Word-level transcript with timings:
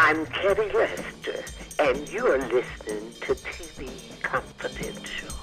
I'm 0.00 0.24
Kerry 0.26 0.72
Lester, 0.72 1.44
and 1.80 2.08
you're 2.08 2.38
listening 2.38 3.12
to 3.20 3.34
TV 3.34 3.90
Confidential. 4.22 5.34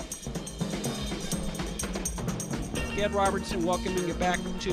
Ed 2.97 3.13
Robertson 3.13 3.65
welcoming 3.65 4.07
you 4.07 4.13
back 4.13 4.39
to 4.61 4.69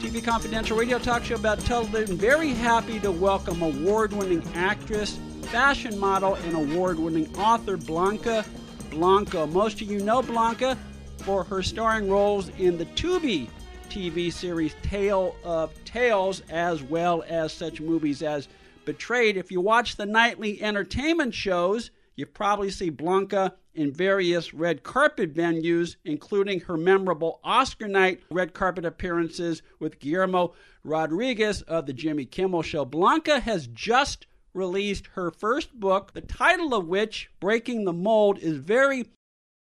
TV 0.00 0.24
Confidential 0.24 0.76
radio 0.76 0.98
talk 0.98 1.22
show 1.22 1.36
about 1.36 1.60
television. 1.60 2.16
Very 2.16 2.48
happy 2.48 2.98
to 2.98 3.12
welcome 3.12 3.62
award 3.62 4.12
winning 4.12 4.42
actress, 4.56 5.20
fashion 5.42 5.96
model, 6.00 6.34
and 6.34 6.56
award 6.56 6.98
winning 6.98 7.32
author 7.36 7.76
Blanca 7.76 8.44
Blanco. 8.90 9.46
Most 9.46 9.80
of 9.80 9.88
you 9.88 10.00
know 10.00 10.20
Blanca 10.20 10.76
for 11.18 11.44
her 11.44 11.62
starring 11.62 12.10
roles 12.10 12.48
in 12.58 12.76
the 12.76 12.86
Tubi 12.86 13.48
TV 13.88 14.32
series 14.32 14.74
Tale 14.82 15.36
of 15.44 15.72
Tales, 15.84 16.42
as 16.50 16.82
well 16.82 17.22
as 17.28 17.52
such 17.52 17.80
movies 17.80 18.20
as 18.20 18.48
Betrayed. 18.86 19.36
If 19.36 19.52
you 19.52 19.60
watch 19.60 19.96
the 19.96 20.06
nightly 20.06 20.62
entertainment 20.62 21.34
shows, 21.34 21.90
you 22.14 22.24
probably 22.24 22.70
see 22.70 22.88
Blanca 22.88 23.54
in 23.74 23.92
various 23.92 24.54
red 24.54 24.82
carpet 24.82 25.34
venues, 25.34 25.96
including 26.04 26.60
her 26.60 26.78
memorable 26.78 27.40
Oscar 27.44 27.88
night 27.88 28.22
red 28.30 28.54
carpet 28.54 28.86
appearances 28.86 29.60
with 29.78 29.98
Guillermo 29.98 30.54
Rodriguez 30.82 31.60
of 31.62 31.84
The 31.84 31.92
Jimmy 31.92 32.24
Kimmel 32.24 32.62
Show. 32.62 32.86
Blanca 32.86 33.40
has 33.40 33.66
just 33.66 34.26
released 34.54 35.08
her 35.08 35.30
first 35.30 35.78
book, 35.78 36.14
the 36.14 36.22
title 36.22 36.72
of 36.72 36.88
which, 36.88 37.30
Breaking 37.40 37.84
the 37.84 37.92
Mold, 37.92 38.38
is 38.38 38.56
very, 38.56 39.04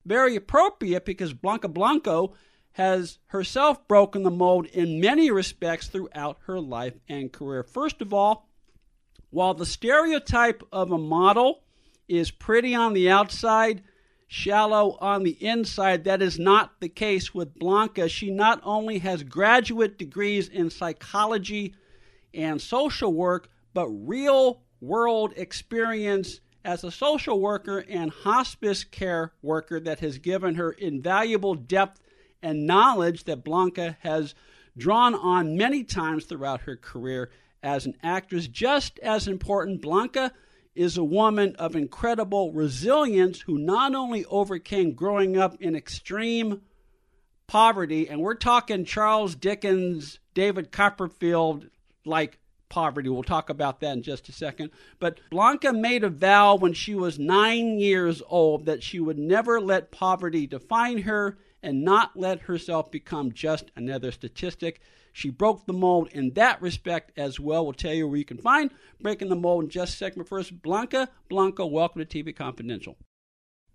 very 0.06 0.36
appropriate 0.36 1.04
because 1.04 1.32
Blanca 1.32 1.66
Blanco 1.66 2.34
has 2.72 3.18
herself 3.26 3.86
broken 3.88 4.22
the 4.22 4.30
mold 4.30 4.66
in 4.66 5.00
many 5.00 5.30
respects 5.30 5.88
throughout 5.88 6.38
her 6.46 6.60
life 6.60 6.94
and 7.08 7.32
career. 7.32 7.62
First 7.62 8.00
of 8.00 8.12
all, 8.12 8.48
while 9.34 9.52
the 9.52 9.66
stereotype 9.66 10.62
of 10.70 10.92
a 10.92 10.98
model 10.98 11.64
is 12.06 12.30
pretty 12.30 12.72
on 12.72 12.92
the 12.92 13.10
outside, 13.10 13.82
shallow 14.28 14.96
on 15.00 15.24
the 15.24 15.36
inside, 15.44 16.04
that 16.04 16.22
is 16.22 16.38
not 16.38 16.80
the 16.80 16.88
case 16.88 17.34
with 17.34 17.58
Blanca. 17.58 18.08
She 18.08 18.30
not 18.30 18.60
only 18.62 18.98
has 18.98 19.24
graduate 19.24 19.98
degrees 19.98 20.48
in 20.48 20.70
psychology 20.70 21.74
and 22.32 22.62
social 22.62 23.12
work, 23.12 23.48
but 23.72 23.88
real 23.88 24.62
world 24.80 25.32
experience 25.36 26.40
as 26.64 26.84
a 26.84 26.92
social 26.92 27.40
worker 27.40 27.84
and 27.88 28.12
hospice 28.12 28.84
care 28.84 29.32
worker 29.42 29.80
that 29.80 29.98
has 29.98 30.18
given 30.18 30.54
her 30.54 30.70
invaluable 30.70 31.56
depth 31.56 32.00
and 32.40 32.68
knowledge 32.68 33.24
that 33.24 33.42
Blanca 33.42 33.96
has 34.00 34.36
drawn 34.76 35.12
on 35.12 35.56
many 35.56 35.82
times 35.82 36.24
throughout 36.24 36.60
her 36.60 36.76
career 36.76 37.30
as 37.64 37.86
an 37.86 37.96
actress. 38.02 38.46
Just 38.46 38.98
as 39.00 39.26
important, 39.26 39.80
Blanca 39.80 40.32
is 40.74 40.96
a 40.96 41.04
woman 41.04 41.56
of 41.56 41.74
incredible 41.74 42.52
resilience 42.52 43.40
who 43.40 43.58
not 43.58 43.94
only 43.94 44.24
overcame 44.26 44.92
growing 44.92 45.36
up 45.36 45.60
in 45.60 45.74
extreme 45.74 46.60
poverty, 47.46 48.08
and 48.08 48.20
we're 48.20 48.34
talking 48.34 48.84
Charles 48.84 49.34
Dickens, 49.34 50.18
David 50.34 50.70
Copperfield 50.70 51.66
like 52.04 52.38
poverty. 52.68 53.08
We'll 53.08 53.22
talk 53.22 53.50
about 53.50 53.80
that 53.80 53.92
in 53.92 54.02
just 54.02 54.28
a 54.28 54.32
second. 54.32 54.70
But 54.98 55.20
Blanca 55.30 55.72
made 55.72 56.02
a 56.02 56.08
vow 56.08 56.56
when 56.56 56.72
she 56.72 56.94
was 56.94 57.18
nine 57.18 57.78
years 57.78 58.20
old 58.28 58.66
that 58.66 58.82
she 58.82 58.98
would 58.98 59.18
never 59.18 59.60
let 59.60 59.92
poverty 59.92 60.46
define 60.46 61.02
her 61.02 61.38
and 61.62 61.84
not 61.84 62.16
let 62.16 62.40
herself 62.42 62.90
become 62.90 63.32
just 63.32 63.70
another 63.76 64.10
statistic. 64.10 64.80
She 65.14 65.30
broke 65.30 65.64
the 65.64 65.72
mold 65.72 66.08
in 66.10 66.32
that 66.32 66.60
respect 66.60 67.16
as 67.16 67.38
well. 67.38 67.64
We'll 67.64 67.72
tell 67.72 67.94
you 67.94 68.08
where 68.08 68.18
you 68.18 68.24
can 68.24 68.36
find 68.36 68.72
Breaking 69.00 69.28
the 69.28 69.36
Mold 69.36 69.62
in 69.62 69.70
just 69.70 69.94
a 69.94 69.96
second. 69.96 70.22
But 70.22 70.28
first, 70.28 70.60
Blanca, 70.60 71.08
Blanca, 71.28 71.64
welcome 71.64 72.04
to 72.04 72.24
TV 72.24 72.34
Confidential. 72.34 72.96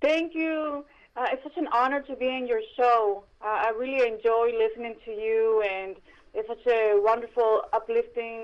Thank 0.01 0.35
you. 0.35 0.83
Uh, 1.15 1.27
it's 1.31 1.41
such 1.41 1.55
an 1.55 1.69
honor 1.73 2.01
to 2.01 2.15
be 2.17 2.27
in 2.27 2.45
your 2.45 2.59
show. 2.75 3.23
Uh, 3.41 3.45
I 3.45 3.69
really 3.69 4.05
enjoy 4.05 4.51
listening 4.57 4.95
to 5.05 5.11
you, 5.11 5.63
and 5.65 5.95
it's 6.33 6.49
such 6.49 6.67
a 6.67 6.99
wonderful, 7.01 7.61
uplifting 7.71 8.43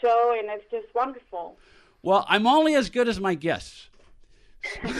show, 0.00 0.34
and 0.38 0.48
it's 0.48 0.64
just 0.70 0.94
wonderful. 0.94 1.58
Well, 2.02 2.24
I'm 2.26 2.46
only 2.46 2.74
as 2.74 2.88
good 2.88 3.06
as 3.06 3.20
my 3.20 3.34
guests. 3.34 3.90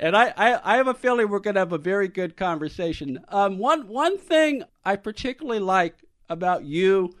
and 0.00 0.16
I, 0.16 0.32
I, 0.34 0.74
I, 0.74 0.76
have 0.78 0.88
a 0.88 0.94
feeling 0.94 1.28
we're 1.28 1.40
going 1.40 1.54
to 1.54 1.60
have 1.60 1.74
a 1.74 1.78
very 1.78 2.08
good 2.08 2.34
conversation. 2.34 3.22
Um, 3.28 3.58
one, 3.58 3.86
one 3.86 4.16
thing 4.16 4.64
I 4.82 4.96
particularly 4.96 5.60
like 5.60 5.94
about 6.30 6.64
you 6.64 7.14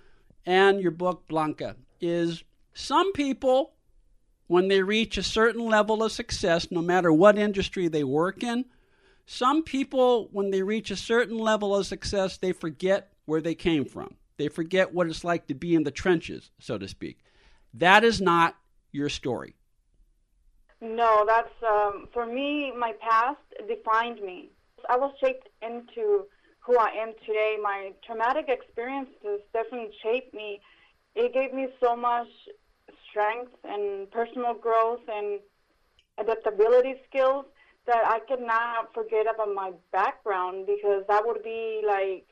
and 0.46 0.80
your 0.80 0.90
book, 0.90 1.28
Blanca, 1.28 1.76
is 2.00 2.42
some 2.72 3.12
people, 3.12 3.74
when 4.46 4.68
they 4.68 4.82
reach 4.82 5.18
a 5.18 5.22
certain 5.22 5.66
level 5.66 6.02
of 6.02 6.10
success, 6.10 6.68
no 6.70 6.80
matter 6.80 7.12
what 7.12 7.36
industry 7.36 7.86
they 7.86 8.02
work 8.02 8.42
in, 8.42 8.64
some 9.26 9.62
people, 9.62 10.30
when 10.32 10.50
they 10.50 10.62
reach 10.62 10.90
a 10.90 10.96
certain 10.96 11.36
level 11.36 11.76
of 11.76 11.86
success, 11.86 12.38
they 12.38 12.52
forget 12.52 13.12
where 13.26 13.42
they 13.42 13.54
came 13.54 13.84
from. 13.84 14.14
They 14.38 14.48
forget 14.48 14.94
what 14.94 15.06
it's 15.06 15.22
like 15.22 15.46
to 15.48 15.54
be 15.54 15.74
in 15.74 15.84
the 15.84 15.90
trenches, 15.90 16.50
so 16.58 16.78
to 16.78 16.88
speak. 16.88 17.18
That 17.74 18.04
is 18.04 18.22
not 18.22 18.56
your 18.90 19.10
story. 19.10 19.54
No, 20.80 21.24
that's 21.26 21.52
um, 21.62 22.08
for 22.12 22.26
me. 22.26 22.72
My 22.76 22.92
past 23.00 23.38
defined 23.68 24.20
me. 24.22 24.50
I 24.88 24.96
was 24.96 25.12
shaped 25.22 25.48
into 25.62 26.26
who 26.60 26.78
I 26.78 26.88
am 26.90 27.12
today. 27.26 27.56
My 27.62 27.92
traumatic 28.06 28.46
experiences 28.48 29.40
definitely 29.52 29.94
shaped 30.02 30.32
me. 30.34 30.60
It 31.14 31.34
gave 31.34 31.52
me 31.52 31.68
so 31.80 31.96
much 31.96 32.28
strength 33.10 33.52
and 33.64 34.10
personal 34.10 34.54
growth 34.54 35.00
and 35.08 35.40
adaptability 36.18 36.94
skills 37.08 37.44
that 37.86 38.02
I 38.06 38.20
cannot 38.28 38.94
forget 38.94 39.26
about 39.32 39.54
my 39.54 39.72
background 39.92 40.66
because 40.66 41.04
that 41.08 41.26
would 41.26 41.42
be 41.42 41.82
like 41.86 42.26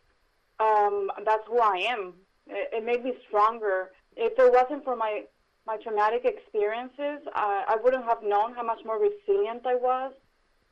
um, 0.61 1.11
that's 1.25 1.47
who 1.47 1.59
I 1.59 1.87
am. 1.91 2.15
It, 2.47 2.69
it 2.73 2.85
made 2.85 3.05
me 3.05 3.13
stronger. 3.27 3.91
If 4.17 4.39
it 4.39 4.53
wasn't 4.53 4.85
for 4.85 4.97
my 4.97 5.25
my 5.69 5.77
traumatic 5.77 6.25
experiences, 6.25 7.21
uh, 7.35 7.63
I 7.69 7.77
wouldn't 7.85 8.05
have 8.05 8.23
known 8.23 8.55
how 8.55 8.63
much 8.63 8.81
more 8.87 8.99
resilient 8.99 9.67
I 9.67 9.75
was 9.75 10.13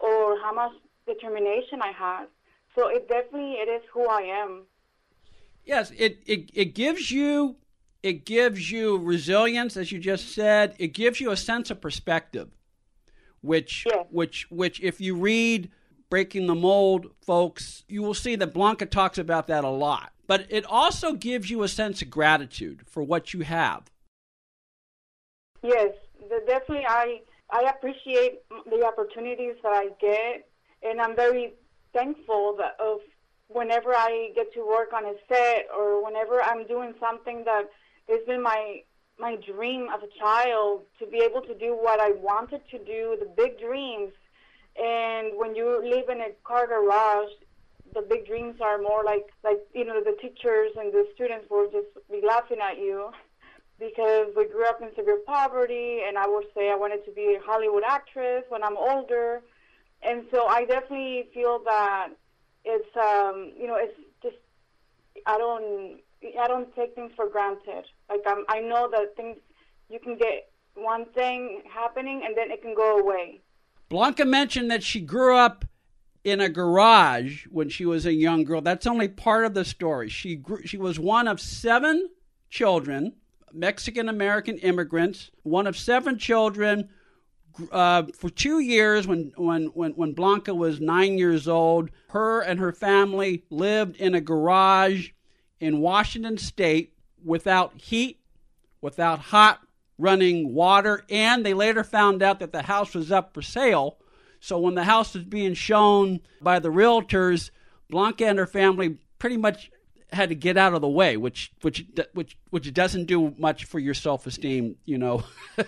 or 0.00 0.40
how 0.40 0.52
much 0.54 0.72
determination 1.06 1.82
I 1.82 1.92
had. 1.92 2.24
So 2.74 2.88
it 2.88 3.06
definitely 3.08 3.52
it 3.52 3.68
is 3.68 3.82
who 3.92 4.06
I 4.08 4.22
am. 4.22 4.62
Yes, 5.64 5.92
it, 5.96 6.18
it, 6.26 6.50
it 6.54 6.74
gives 6.74 7.10
you 7.10 7.56
it 8.02 8.24
gives 8.24 8.70
you 8.70 8.98
resilience, 8.98 9.76
as 9.76 9.90
you 9.92 9.98
just 9.98 10.32
said. 10.32 10.74
It 10.78 10.88
gives 10.88 11.20
you 11.20 11.30
a 11.30 11.36
sense 11.36 11.70
of 11.70 11.80
perspective, 11.80 12.48
which 13.42 13.84
yes. 13.86 14.06
which 14.10 14.46
which 14.50 14.80
if 14.80 15.00
you 15.00 15.14
read 15.14 15.70
Breaking 16.08 16.46
the 16.46 16.54
Mold, 16.54 17.10
folks, 17.20 17.84
you 17.88 18.02
will 18.02 18.14
see 18.14 18.36
that 18.36 18.54
Blanca 18.54 18.86
talks 18.86 19.18
about 19.18 19.48
that 19.48 19.64
a 19.64 19.68
lot. 19.68 20.12
But 20.26 20.46
it 20.50 20.64
also 20.64 21.12
gives 21.12 21.50
you 21.50 21.62
a 21.62 21.68
sense 21.68 22.00
of 22.00 22.10
gratitude 22.10 22.82
for 22.86 23.02
what 23.02 23.34
you 23.34 23.40
have 23.40 23.90
Yes, 25.62 25.92
definitely. 26.46 26.86
I 26.88 27.20
I 27.50 27.70
appreciate 27.70 28.40
the 28.66 28.84
opportunities 28.84 29.54
that 29.62 29.72
I 29.72 29.88
get, 30.00 30.48
and 30.82 31.00
I'm 31.00 31.14
very 31.14 31.54
thankful 31.92 32.56
that 32.58 32.76
of 32.80 33.00
whenever 33.48 33.94
I 33.94 34.32
get 34.34 34.52
to 34.54 34.66
work 34.66 34.92
on 34.92 35.04
a 35.04 35.14
set 35.28 35.66
or 35.76 36.04
whenever 36.04 36.42
I'm 36.42 36.66
doing 36.66 36.94
something 37.00 37.44
that 37.44 37.64
has 38.08 38.20
been 38.26 38.42
my 38.42 38.82
my 39.18 39.36
dream 39.36 39.88
as 39.94 40.02
a 40.02 40.18
child 40.18 40.82
to 40.98 41.06
be 41.06 41.18
able 41.18 41.40
to 41.42 41.54
do 41.54 41.72
what 41.74 42.00
I 42.00 42.10
wanted 42.10 42.60
to 42.70 42.78
do, 42.78 43.16
the 43.18 43.30
big 43.36 43.58
dreams. 43.58 44.12
And 44.76 45.38
when 45.38 45.54
you 45.56 45.80
live 45.82 46.10
in 46.10 46.20
a 46.20 46.32
car 46.44 46.66
garage, 46.66 47.30
the 47.94 48.02
big 48.02 48.26
dreams 48.26 48.56
are 48.60 48.78
more 48.78 49.02
like 49.04 49.26
like 49.44 49.60
you 49.72 49.84
know 49.84 50.00
the 50.02 50.16
teachers 50.20 50.72
and 50.76 50.92
the 50.92 51.06
students 51.14 51.46
will 51.50 51.70
just 51.70 51.88
be 52.10 52.20
laughing 52.26 52.58
at 52.60 52.76
you 52.78 53.10
because 53.78 54.28
we 54.36 54.46
grew 54.48 54.66
up 54.66 54.80
in 54.80 54.88
severe 54.96 55.20
poverty, 55.26 56.00
and 56.06 56.16
I 56.16 56.26
would 56.26 56.46
say 56.54 56.70
I 56.70 56.76
wanted 56.76 57.04
to 57.04 57.12
be 57.12 57.36
a 57.38 57.44
Hollywood 57.44 57.82
actress 57.86 58.44
when 58.48 58.62
I'm 58.62 58.76
older, 58.76 59.42
and 60.02 60.24
so 60.30 60.46
I 60.46 60.64
definitely 60.64 61.28
feel 61.34 61.60
that 61.64 62.08
it's 62.64 62.96
um, 62.96 63.52
you 63.58 63.66
know 63.66 63.76
it's 63.76 63.98
just 64.22 64.36
I 65.26 65.38
don't 65.38 66.00
I 66.40 66.48
don't 66.48 66.74
take 66.74 66.94
things 66.94 67.12
for 67.14 67.28
granted. 67.28 67.84
Like 68.08 68.22
I'm, 68.26 68.44
I 68.48 68.60
know 68.60 68.88
that 68.90 69.16
things 69.16 69.36
you 69.88 69.98
can 70.00 70.16
get 70.16 70.50
one 70.74 71.06
thing 71.06 71.62
happening 71.72 72.22
and 72.24 72.36
then 72.36 72.50
it 72.50 72.62
can 72.62 72.74
go 72.74 72.98
away. 72.98 73.40
Blanca 73.88 74.24
mentioned 74.24 74.70
that 74.70 74.82
she 74.82 75.00
grew 75.00 75.36
up 75.36 75.64
in 76.24 76.40
a 76.40 76.48
garage 76.48 77.46
when 77.50 77.68
she 77.68 77.84
was 77.84 78.04
a 78.04 78.12
young 78.12 78.44
girl. 78.44 78.60
That's 78.60 78.86
only 78.86 79.08
part 79.08 79.44
of 79.44 79.54
the 79.54 79.64
story. 79.64 80.08
She 80.08 80.34
grew, 80.34 80.60
she 80.64 80.76
was 80.76 80.98
one 80.98 81.28
of 81.28 81.40
seven 81.40 82.08
children, 82.50 83.12
Mexican 83.56 84.08
American 84.08 84.58
immigrants, 84.58 85.30
one 85.42 85.66
of 85.66 85.76
seven 85.76 86.18
children. 86.18 86.90
Uh, 87.72 88.02
for 88.14 88.28
two 88.28 88.60
years, 88.60 89.06
when, 89.06 89.32
when, 89.36 89.66
when, 89.68 89.92
when 89.92 90.12
Blanca 90.12 90.54
was 90.54 90.78
nine 90.78 91.16
years 91.16 91.48
old, 91.48 91.90
her 92.10 92.42
and 92.42 92.60
her 92.60 92.72
family 92.72 93.44
lived 93.48 93.96
in 93.96 94.14
a 94.14 94.20
garage 94.20 95.10
in 95.58 95.80
Washington 95.80 96.36
state 96.36 96.92
without 97.24 97.72
heat, 97.80 98.20
without 98.82 99.18
hot 99.18 99.60
running 99.98 100.52
water, 100.52 101.02
and 101.08 101.46
they 101.46 101.54
later 101.54 101.82
found 101.82 102.22
out 102.22 102.40
that 102.40 102.52
the 102.52 102.62
house 102.62 102.94
was 102.94 103.10
up 103.10 103.32
for 103.32 103.40
sale. 103.40 103.96
So 104.40 104.58
when 104.58 104.74
the 104.74 104.84
house 104.84 105.14
was 105.14 105.24
being 105.24 105.54
shown 105.54 106.20
by 106.42 106.58
the 106.58 106.68
realtors, 106.68 107.50
Blanca 107.88 108.26
and 108.26 108.38
her 108.38 108.46
family 108.46 108.98
pretty 109.18 109.38
much 109.38 109.70
had 110.16 110.30
to 110.30 110.34
get 110.34 110.56
out 110.56 110.74
of 110.74 110.80
the 110.80 110.88
way, 110.88 111.16
which 111.16 111.52
which 111.60 111.86
which 112.12 112.36
which 112.50 112.74
doesn't 112.74 113.04
do 113.04 113.34
much 113.38 113.64
for 113.64 113.78
your 113.78 113.94
self 113.94 114.26
esteem, 114.26 114.76
you 114.84 114.98
know. 114.98 115.22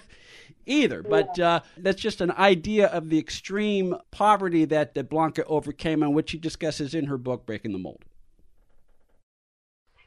either. 0.68 1.02
But 1.02 1.38
uh, 1.38 1.60
that's 1.78 2.00
just 2.00 2.20
an 2.20 2.30
idea 2.32 2.86
of 2.88 3.08
the 3.08 3.18
extreme 3.18 3.96
poverty 4.10 4.64
that, 4.66 4.94
that 4.94 5.08
Blanca 5.08 5.44
overcame 5.44 6.02
and 6.02 6.14
which 6.14 6.30
she 6.30 6.38
discusses 6.38 6.94
in 6.94 7.06
her 7.06 7.16
book, 7.16 7.46
Breaking 7.46 7.72
the 7.72 7.78
Mold. 7.78 8.04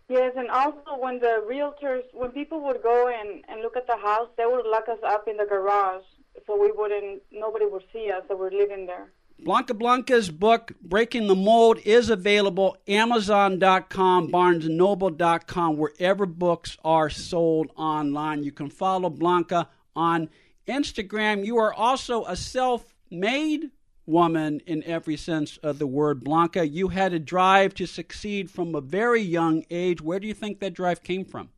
Yes, 0.08 0.34
and 0.36 0.50
also 0.50 0.98
when 1.00 1.20
the 1.20 1.44
realtors, 1.50 2.04
when 2.14 2.32
people 2.32 2.62
would 2.66 2.84
go 2.84 3.08
and, 3.08 3.44
and 3.48 3.62
look 3.62 3.78
at 3.78 3.88
the 3.88 3.96
house, 3.96 4.28
they 4.38 4.46
would 4.46 4.66
lock 4.66 4.90
us 4.90 5.00
up 5.06 5.28
in 5.28 5.38
the 5.38 5.46
garage 5.46 6.04
so 6.46 6.60
we 6.60 6.72
wouldn't, 6.72 7.22
nobody 7.32 7.66
would 7.66 7.84
see 7.94 8.12
us 8.12 8.24
that 8.28 8.38
we're 8.38 8.52
living 8.52 8.86
there. 8.86 9.12
Blanca 9.44 9.74
Blanca's 9.74 10.30
book, 10.30 10.72
Breaking 10.84 11.26
the 11.26 11.36
Mold, 11.36 11.80
is 11.84 12.12
available 12.12 12.78
Amazon.com, 12.88 14.32
BarnesandNoble.com, 14.32 15.78
wherever 15.78 16.28
books 16.28 16.78
are 16.86 17.10
sold 17.10 17.72
online. 17.76 18.44
You 18.44 18.52
can 18.52 18.70
follow 18.70 19.10
Blanca 19.10 19.68
on 19.96 20.30
Instagram. 20.68 21.44
You 21.44 21.58
are 21.58 21.74
also 21.74 22.24
a 22.26 22.36
self 22.36 22.94
made 23.10 23.72
woman 24.06 24.62
in 24.68 24.84
every 24.84 25.18
sense 25.18 25.58
of 25.58 25.80
the 25.80 25.88
word. 25.88 26.24
Blanca, 26.24 26.68
you 26.68 26.90
had 26.90 27.12
a 27.12 27.20
drive 27.20 27.74
to 27.76 27.88
succeed 27.88 28.52
from 28.52 28.76
a 28.76 28.82
very 28.82 29.22
young 29.22 29.66
age. 29.72 30.02
Where 30.02 30.20
do 30.20 30.28
you 30.28 30.36
think 30.36 30.60
that 30.60 30.76
drive 30.76 31.02
came 31.02 31.26
from? 31.26 31.50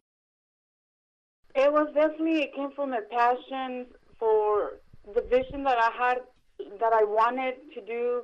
It 1.54 1.72
was 1.72 1.90
definitely, 1.94 2.44
it 2.44 2.56
came 2.56 2.72
from 2.72 2.94
a 2.94 3.02
passion 3.02 3.88
for 4.18 4.80
the 5.14 5.22
vision 5.22 5.64
that 5.64 5.78
I 5.78 5.92
had, 5.92 6.18
that 6.80 6.94
I 6.94 7.04
wanted 7.04 7.56
to 7.74 7.82
do, 7.82 8.24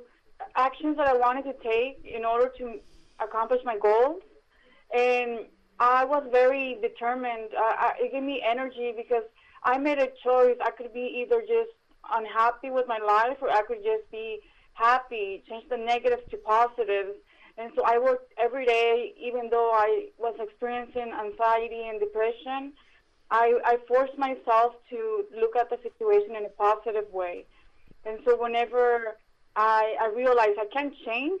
actions 0.56 0.96
that 0.96 1.06
I 1.06 1.14
wanted 1.14 1.44
to 1.44 1.54
take 1.62 2.04
in 2.04 2.24
order 2.24 2.50
to 2.58 2.80
accomplish 3.20 3.60
my 3.64 3.78
goals. 3.78 4.22
And 4.94 5.46
I 5.78 6.04
was 6.04 6.24
very 6.30 6.78
determined. 6.82 7.50
I, 7.56 7.92
it 7.98 8.12
gave 8.12 8.22
me 8.22 8.42
energy 8.46 8.92
because 8.96 9.24
I 9.62 9.78
made 9.78 9.98
a 9.98 10.08
choice. 10.24 10.56
I 10.62 10.70
could 10.70 10.92
be 10.92 11.22
either 11.22 11.40
just 11.40 11.70
unhappy 12.12 12.70
with 12.70 12.86
my 12.88 12.98
life 12.98 13.38
or 13.40 13.50
I 13.50 13.62
could 13.62 13.82
just 13.84 14.10
be 14.10 14.40
happy, 14.74 15.44
change 15.48 15.68
the 15.68 15.76
negatives 15.76 16.22
to 16.30 16.36
positives. 16.38 17.16
And 17.58 17.70
so 17.76 17.82
I 17.84 17.98
worked 17.98 18.32
every 18.38 18.64
day, 18.64 19.12
even 19.20 19.50
though 19.50 19.70
I 19.72 20.08
was 20.18 20.34
experiencing 20.40 21.12
anxiety 21.12 21.88
and 21.88 22.00
depression. 22.00 22.72
I, 23.30 23.60
I 23.64 23.78
forced 23.86 24.18
myself 24.18 24.74
to 24.90 25.24
look 25.38 25.54
at 25.56 25.70
the 25.70 25.78
situation 25.82 26.34
in 26.36 26.46
a 26.46 26.48
positive 26.48 27.12
way. 27.12 27.44
And 28.04 28.18
so 28.24 28.40
whenever 28.40 29.16
I, 29.56 29.96
I 30.00 30.06
realized 30.14 30.58
I 30.58 30.66
can't 30.72 30.94
change 31.04 31.40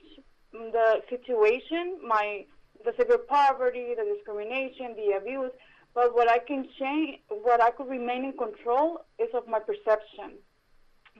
the 0.52 1.02
situation, 1.08 1.98
my 2.06 2.44
the 2.84 2.92
severe 2.98 3.18
poverty, 3.18 3.94
the 3.94 4.14
discrimination, 4.14 4.94
the 4.96 5.16
abuse, 5.16 5.52
but 5.94 6.14
what 6.14 6.30
I 6.30 6.38
can 6.38 6.66
change, 6.78 7.18
what 7.28 7.60
I 7.60 7.70
could 7.70 7.88
remain 7.88 8.24
in 8.24 8.32
control 8.32 9.04
is 9.18 9.28
of 9.34 9.46
my 9.46 9.58
perception. 9.58 10.38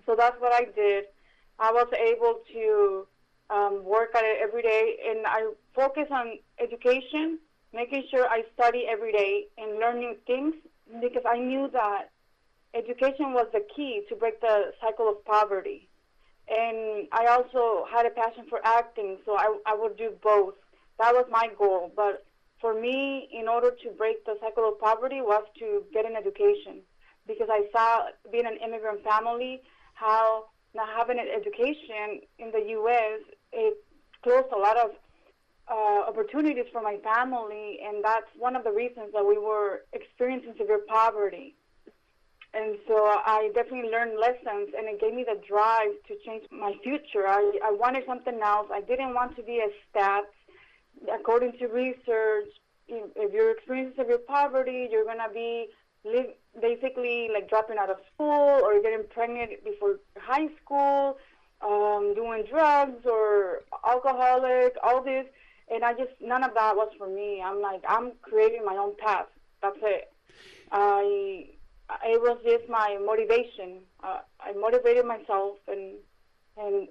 So 0.07 0.15
that's 0.17 0.41
what 0.41 0.53
I 0.53 0.67
did. 0.75 1.05
I 1.59 1.71
was 1.73 1.89
able 1.93 2.41
to 2.55 3.07
um, 3.51 3.85
work 3.85 4.15
at 4.15 4.25
it 4.25 4.39
every 4.43 4.63
day, 4.63 4.97
and 5.09 5.27
I 5.27 5.51
focus 5.75 6.07
on 6.11 6.39
education, 6.59 7.39
making 7.75 8.05
sure 8.11 8.27
I 8.27 8.45
study 8.55 8.87
every 8.89 9.13
day 9.13 9.49
and 9.59 9.79
learn 9.79 9.99
new 9.99 10.17
things 10.27 10.55
because 11.01 11.23
I 11.29 11.39
knew 11.39 11.69
that 11.73 12.11
education 12.75 13.33
was 13.33 13.47
the 13.53 13.65
key 13.75 14.03
to 14.09 14.17
break 14.17 14.41
the 14.41 14.73
cycle 14.81 15.09
of 15.09 15.25
poverty. 15.25 15.89
And 16.49 17.07
I 17.13 17.27
also 17.27 17.87
had 17.93 18.07
a 18.07 18.11
passion 18.11 18.45
for 18.49 18.61
acting, 18.65 19.19
so 19.25 19.37
I, 19.37 19.57
I 19.67 19.75
would 19.75 19.97
do 19.97 20.13
both. 20.23 20.55
That 20.99 21.15
was 21.15 21.27
my 21.31 21.49
goal. 21.57 21.93
But 21.95 22.27
for 22.61 22.79
me, 22.79 23.29
in 23.33 23.49
order 23.49 23.71
to 23.71 23.91
break 23.91 24.25
the 24.25 24.37
cycle 24.41 24.69
of 24.69 24.81
poverty, 24.81 25.21
was 25.21 25.45
to 25.59 25.85
get 25.93 26.05
an 26.05 26.17
education 26.17 26.83
because 27.27 27.49
I 27.51 27.67
saw 27.73 28.07
being 28.33 28.47
an 28.47 28.59
immigrant 28.65 29.05
family 29.05 29.63
how 29.95 30.47
not 30.75 30.89
having 30.97 31.19
an 31.19 31.27
education 31.29 32.21
in 32.39 32.51
the 32.53 32.65
U.S. 32.71 33.21
it 33.53 33.77
closed 34.23 34.49
a 34.55 34.59
lot 34.59 34.77
of 34.77 34.91
uh, 35.71 36.09
opportunities 36.09 36.65
for 36.73 36.83
my 36.83 36.97
family, 37.05 37.79
and 37.87 38.03
that's 38.03 38.27
one 38.37 38.57
of 38.57 38.65
the 38.65 38.73
reasons 38.73 39.13
that 39.13 39.25
we 39.25 39.39
were 39.39 39.83
experiencing 39.93 40.55
severe 40.59 40.81
poverty. 40.89 41.55
And 42.53 42.77
so 42.89 42.97
I 42.97 43.51
definitely 43.55 43.91
learned 43.91 44.19
lessons, 44.19 44.75
and 44.77 44.89
it 44.89 45.01
gave 45.01 45.15
me 45.15 45.25
the 45.25 45.41
drive 45.47 45.93
to 46.09 46.17
change 46.27 46.45
my 46.51 46.75
future. 46.83 47.27
I, 47.27 47.53
I 47.65 47.71
wanted 47.71 48.05
something 48.07 48.41
else. 48.43 48.67
I 48.73 48.81
didn't 48.81 49.15
want 49.15 49.37
to 49.37 49.43
be 49.43 49.59
a 49.59 49.69
stat. 49.89 50.25
According 51.15 51.53
to 51.59 51.67
research, 51.69 52.51
if 52.89 53.33
you're 53.33 53.53
experiencing 53.53 53.95
severe 53.97 54.19
poverty, 54.19 54.89
you're 54.91 55.05
going 55.05 55.19
to 55.19 55.33
be 55.33 55.69
live, 56.05 56.27
basically 56.61 57.29
like 57.33 57.49
dropping 57.49 57.79
out 57.79 57.89
of 57.89 57.99
school 58.13 58.61
or 58.65 58.83
getting 58.83 59.05
pregnant 59.09 59.65
before 59.65 60.01
high 60.19 60.49
school, 60.63 61.19
um, 61.63 62.15
doing 62.15 62.45
drugs 62.51 63.07
or 63.07 63.61
alcoholic, 63.87 64.75
all 64.83 65.03
this. 65.03 65.27
And 65.73 65.85
I 65.85 65.93
just, 65.93 66.11
none 66.21 66.43
of 66.43 66.53
that 66.55 66.75
was 66.75 66.91
for 66.99 67.09
me. 67.09 67.41
I'm 67.41 67.61
like, 67.63 67.83
I'm 67.89 68.13
creating 68.23 68.65
my 68.65 68.77
own 68.77 68.95
path. 68.99 69.27
That's 69.63 69.79
it. 69.83 70.13
I, 70.73 71.47
it 72.05 72.21
was 72.21 72.39
just 72.45 72.69
my 72.69 72.99
motivation. 73.05 73.81
Uh, 74.03 74.21
I 74.41 74.53
motivated 74.53 75.07
myself 75.07 75.59
and, 75.69 75.95
and 76.57 76.89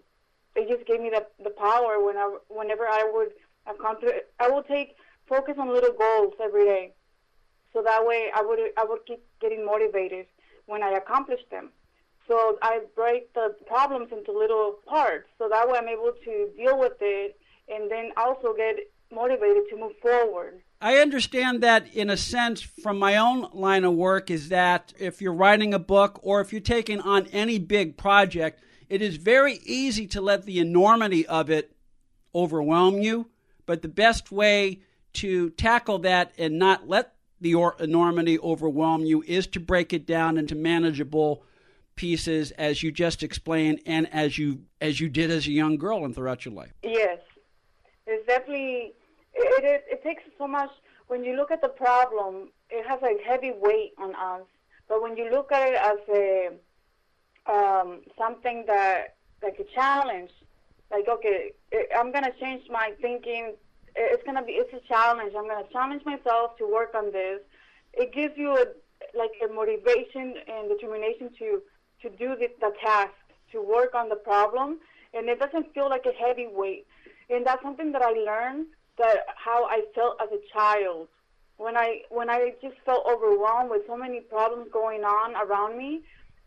it 0.55 0.67
just 0.67 0.87
gave 0.87 1.01
me 1.01 1.09
the, 1.09 1.25
the 1.43 1.51
power 1.51 2.03
whenever, 2.03 2.41
whenever 2.47 2.87
I 2.87 3.09
would 3.13 3.29
accomplish, 3.67 4.13
I 4.39 4.49
would 4.49 4.67
take, 4.67 4.95
focus 5.27 5.55
on 5.59 5.69
little 5.69 5.93
goals 5.93 6.33
every 6.41 6.65
day 6.65 6.93
so 7.73 7.81
that 7.83 8.05
way 8.05 8.29
I 8.33 8.41
would 8.41 8.59
I 8.77 8.83
would 8.83 9.05
keep 9.05 9.23
getting 9.39 9.65
motivated 9.65 10.25
when 10.65 10.83
I 10.83 10.91
accomplish 10.91 11.41
them. 11.51 11.69
So 12.27 12.57
I 12.61 12.81
break 12.95 13.33
the 13.33 13.55
problems 13.65 14.11
into 14.11 14.31
little 14.31 14.75
parts, 14.85 15.27
so 15.37 15.49
that 15.49 15.67
way 15.67 15.79
I'm 15.79 15.87
able 15.87 16.13
to 16.23 16.49
deal 16.55 16.79
with 16.79 16.97
it 17.01 17.39
and 17.67 17.89
then 17.89 18.11
also 18.17 18.53
get 18.55 18.77
motivated 19.11 19.63
to 19.69 19.77
move 19.77 19.93
forward. 20.01 20.61
I 20.81 20.97
understand 20.97 21.61
that 21.61 21.93
in 21.93 22.09
a 22.09 22.15
sense 22.15 22.61
from 22.61 22.97
my 22.99 23.17
own 23.17 23.49
line 23.51 23.83
of 23.83 23.93
work 23.95 24.31
is 24.31 24.47
that 24.49 24.93
if 24.97 25.21
you're 25.21 25.33
writing 25.33 25.73
a 25.73 25.79
book 25.79 26.19
or 26.23 26.39
if 26.39 26.53
you're 26.53 26.61
taking 26.61 27.01
on 27.01 27.27
any 27.27 27.59
big 27.59 27.97
project, 27.97 28.63
it 28.87 29.01
is 29.01 29.17
very 29.17 29.59
easy 29.65 30.07
to 30.07 30.21
let 30.21 30.45
the 30.45 30.59
enormity 30.59 31.27
of 31.27 31.49
it 31.49 31.75
overwhelm 32.33 32.99
you. 32.99 33.29
But 33.65 33.81
the 33.81 33.89
best 33.89 34.31
way 34.31 34.79
to 35.13 35.49
tackle 35.51 35.99
that 35.99 36.31
and 36.37 36.57
not 36.57 36.87
let 36.87 37.13
the 37.41 37.55
enormity 37.79 38.39
overwhelm 38.39 39.03
you 39.03 39.21
is 39.27 39.47
to 39.47 39.59
break 39.59 39.91
it 39.91 40.05
down 40.05 40.37
into 40.37 40.55
manageable 40.55 41.43
pieces 41.95 42.51
as 42.51 42.81
you 42.81 42.91
just 42.91 43.21
explained 43.21 43.81
and 43.85 44.11
as 44.13 44.37
you 44.37 44.61
as 44.79 45.01
you 45.01 45.09
did 45.09 45.29
as 45.29 45.45
a 45.47 45.51
young 45.51 45.75
girl 45.75 46.05
and 46.05 46.15
throughout 46.15 46.45
your 46.45 46.53
life 46.53 46.71
yes 46.81 47.19
it's 48.07 48.25
definitely 48.25 48.93
it, 49.33 49.63
it, 49.63 49.85
it 49.91 50.03
takes 50.03 50.23
so 50.37 50.47
much 50.47 50.69
when 51.07 51.23
you 51.23 51.35
look 51.35 51.51
at 51.51 51.61
the 51.61 51.69
problem 51.69 52.49
it 52.69 52.85
has 52.85 52.99
a 53.03 53.17
heavy 53.27 53.51
weight 53.51 53.93
on 53.97 54.15
us 54.15 54.45
but 54.87 55.01
when 55.01 55.17
you 55.17 55.29
look 55.29 55.51
at 55.51 55.69
it 55.69 55.75
as 55.75 55.97
a 56.13 56.49
um, 57.51 58.01
something 58.17 58.63
that 58.67 59.15
like 59.41 59.57
a 59.59 59.75
challenge 59.75 60.31
like 60.91 61.07
okay 61.07 61.51
i'm 61.97 62.11
to 62.11 62.31
change 62.39 62.63
my 62.69 62.91
thinking 63.01 63.53
it's 63.95 64.23
gonna 64.23 64.43
be 64.43 64.53
it's 64.53 64.73
a 64.73 64.87
challenge. 64.87 65.33
I'm 65.37 65.47
gonna 65.47 65.67
challenge 65.71 66.03
myself 66.05 66.57
to 66.57 66.71
work 66.71 66.95
on 66.95 67.11
this. 67.11 67.39
It 67.93 68.13
gives 68.13 68.37
you 68.37 68.51
a 68.51 68.65
like 69.17 69.31
a 69.43 69.51
motivation 69.51 70.35
and 70.47 70.69
determination 70.69 71.29
to 71.39 71.61
to 72.01 72.09
do 72.09 72.35
the, 72.35 72.47
the 72.61 72.71
task, 72.83 73.13
to 73.51 73.61
work 73.61 73.93
on 73.93 74.09
the 74.09 74.15
problem, 74.15 74.79
and 75.13 75.27
it 75.27 75.39
doesn't 75.39 75.73
feel 75.73 75.89
like 75.89 76.05
a 76.05 76.13
heavy 76.13 76.47
weight. 76.51 76.85
And 77.29 77.45
that's 77.45 77.61
something 77.61 77.91
that 77.91 78.01
I 78.01 78.11
learned 78.11 78.67
that 78.99 79.25
how 79.35 79.65
I 79.65 79.81
felt 79.95 80.17
as 80.21 80.29
a 80.31 80.41
child 80.53 81.07
when 81.57 81.75
I 81.75 82.01
when 82.09 82.29
I 82.29 82.53
just 82.61 82.75
felt 82.85 83.05
overwhelmed 83.05 83.69
with 83.69 83.81
so 83.87 83.97
many 83.97 84.21
problems 84.21 84.67
going 84.71 85.03
on 85.03 85.35
around 85.35 85.77
me. 85.77 86.01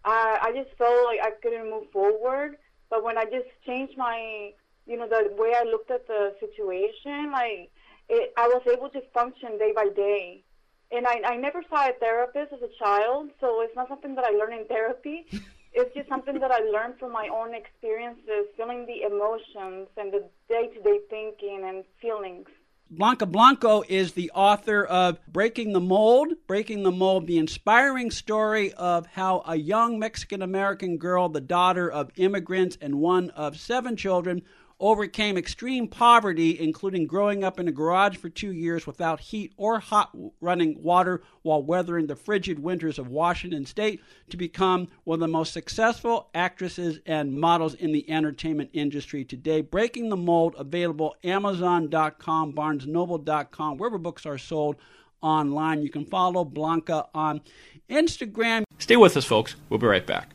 Uh, 0.04 0.36
I 0.40 0.52
just 0.54 0.76
felt 0.78 1.06
like 1.06 1.20
I 1.22 1.30
couldn't 1.42 1.70
move 1.70 1.90
forward. 1.92 2.56
But 2.90 3.04
when 3.04 3.16
I 3.16 3.24
just 3.24 3.48
changed 3.64 3.96
my, 3.96 4.52
you 4.86 4.98
know, 4.98 5.08
the 5.08 5.34
way 5.38 5.54
I 5.56 5.62
looked 5.62 5.90
at 5.90 6.06
the 6.06 6.34
situation, 6.40 7.32
like 7.32 7.70
it, 8.08 8.32
I 8.36 8.48
was 8.48 8.62
able 8.70 8.90
to 8.90 9.00
function 9.14 9.58
day 9.58 9.72
by 9.74 9.88
day. 9.94 10.44
And 10.90 11.06
I, 11.06 11.22
I 11.24 11.36
never 11.36 11.62
saw 11.70 11.88
a 11.88 11.92
therapist 11.94 12.52
as 12.52 12.60
a 12.60 12.68
child, 12.78 13.30
so 13.40 13.62
it's 13.62 13.74
not 13.74 13.88
something 13.88 14.14
that 14.16 14.26
I 14.26 14.30
learned 14.32 14.60
in 14.60 14.66
therapy. 14.66 15.26
it's 15.74 15.94
just 15.94 16.08
something 16.08 16.38
that 16.38 16.50
I 16.50 16.60
learned 16.60 16.98
from 16.98 17.12
my 17.12 17.28
own 17.28 17.54
experiences, 17.54 18.46
feeling 18.56 18.86
the 18.86 19.02
emotions 19.02 19.88
and 19.96 20.12
the 20.12 20.28
day 20.48 20.68
to 20.68 20.82
day 20.82 20.98
thinking 21.08 21.64
and 21.66 21.84
feelings. 22.00 22.46
Blanca 22.90 23.24
Blanco 23.24 23.82
is 23.88 24.12
the 24.12 24.30
author 24.34 24.84
of 24.84 25.18
Breaking 25.26 25.72
the 25.72 25.80
Mold, 25.80 26.34
Breaking 26.46 26.82
the 26.82 26.90
Mold, 26.90 27.26
the 27.26 27.38
inspiring 27.38 28.10
story 28.10 28.74
of 28.74 29.06
how 29.06 29.42
a 29.46 29.56
young 29.56 29.98
Mexican 29.98 30.42
American 30.42 30.98
girl, 30.98 31.30
the 31.30 31.40
daughter 31.40 31.90
of 31.90 32.10
immigrants 32.16 32.76
and 32.82 32.96
one 32.96 33.30
of 33.30 33.56
seven 33.56 33.96
children, 33.96 34.42
overcame 34.82 35.38
extreme 35.38 35.86
poverty, 35.86 36.58
including 36.60 37.06
growing 37.06 37.44
up 37.44 37.60
in 37.60 37.68
a 37.68 37.72
garage 37.72 38.16
for 38.16 38.28
two 38.28 38.52
years 38.52 38.86
without 38.86 39.20
heat 39.20 39.52
or 39.56 39.78
hot 39.78 40.10
running 40.40 40.82
water 40.82 41.22
while 41.42 41.62
weathering 41.62 42.08
the 42.08 42.16
frigid 42.16 42.58
winters 42.58 42.98
of 42.98 43.08
Washington 43.08 43.64
state, 43.64 44.02
to 44.28 44.36
become 44.36 44.88
one 45.04 45.16
of 45.16 45.20
the 45.20 45.28
most 45.28 45.52
successful 45.52 46.28
actresses 46.34 46.98
and 47.06 47.32
models 47.32 47.74
in 47.74 47.92
the 47.92 48.10
entertainment 48.10 48.68
industry 48.72 49.24
today. 49.24 49.60
Breaking 49.60 50.08
the 50.08 50.16
Mold, 50.16 50.56
available 50.58 51.14
Amazon.com, 51.22 52.52
BarnesNoble.com, 52.52 53.78
wherever 53.78 53.98
books 53.98 54.26
are 54.26 54.38
sold 54.38 54.76
online. 55.22 55.82
You 55.82 55.90
can 55.90 56.04
follow 56.04 56.44
Blanca 56.44 57.06
on 57.14 57.40
Instagram. 57.88 58.64
Stay 58.78 58.96
with 58.96 59.16
us, 59.16 59.24
folks. 59.24 59.54
We'll 59.68 59.78
be 59.78 59.86
right 59.86 60.06
back. 60.06 60.34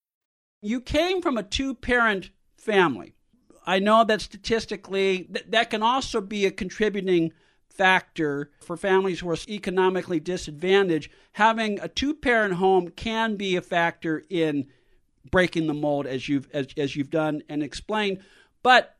You 0.61 0.79
came 0.79 1.21
from 1.21 1.37
a 1.37 1.43
two 1.43 1.73
parent 1.73 2.29
family. 2.55 3.15
I 3.65 3.79
know 3.79 4.03
that 4.03 4.21
statistically 4.21 5.23
th- 5.23 5.47
that 5.49 5.71
can 5.71 5.81
also 5.81 6.21
be 6.21 6.45
a 6.45 6.51
contributing 6.51 7.33
factor 7.69 8.51
for 8.61 8.77
families 8.77 9.19
who 9.19 9.29
are 9.29 9.37
economically 9.47 10.19
disadvantaged. 10.19 11.11
Having 11.33 11.79
a 11.79 11.87
two 11.87 12.13
parent 12.13 12.55
home 12.55 12.89
can 12.89 13.37
be 13.37 13.55
a 13.55 13.61
factor 13.61 14.23
in 14.29 14.67
breaking 15.31 15.67
the 15.67 15.73
mold 15.73 16.05
as 16.05 16.29
you've 16.29 16.47
as, 16.53 16.67
as 16.77 16.95
you've 16.95 17.09
done 17.09 17.41
and 17.49 17.63
explained. 17.63 18.19
But 18.61 18.97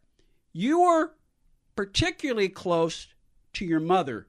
you 0.53 0.81
were 0.81 1.11
particularly 1.75 2.49
close 2.49 3.07
to 3.53 3.65
your 3.65 3.79
mother, 3.79 4.27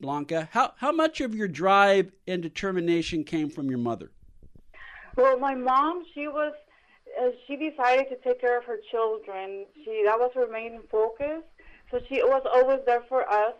Blanca. 0.00 0.50
How 0.52 0.74
how 0.76 0.92
much 0.92 1.22
of 1.22 1.34
your 1.34 1.48
drive 1.48 2.12
and 2.26 2.42
determination 2.42 3.24
came 3.24 3.48
from 3.48 3.70
your 3.70 3.78
mother? 3.78 4.10
Well, 5.16 5.38
my 5.38 5.54
mom, 5.54 6.04
she 6.12 6.26
was 6.26 6.52
uh, 7.20 7.30
she 7.46 7.56
decided 7.56 8.08
to 8.10 8.16
take 8.16 8.40
care 8.40 8.58
of 8.58 8.64
her 8.64 8.78
children. 8.90 9.66
She 9.84 10.02
that 10.04 10.18
was 10.18 10.30
her 10.34 10.46
main 10.50 10.80
focus. 10.90 11.42
So 11.90 12.00
she 12.08 12.22
was 12.22 12.42
always 12.52 12.80
there 12.86 13.04
for 13.08 13.28
us, 13.28 13.54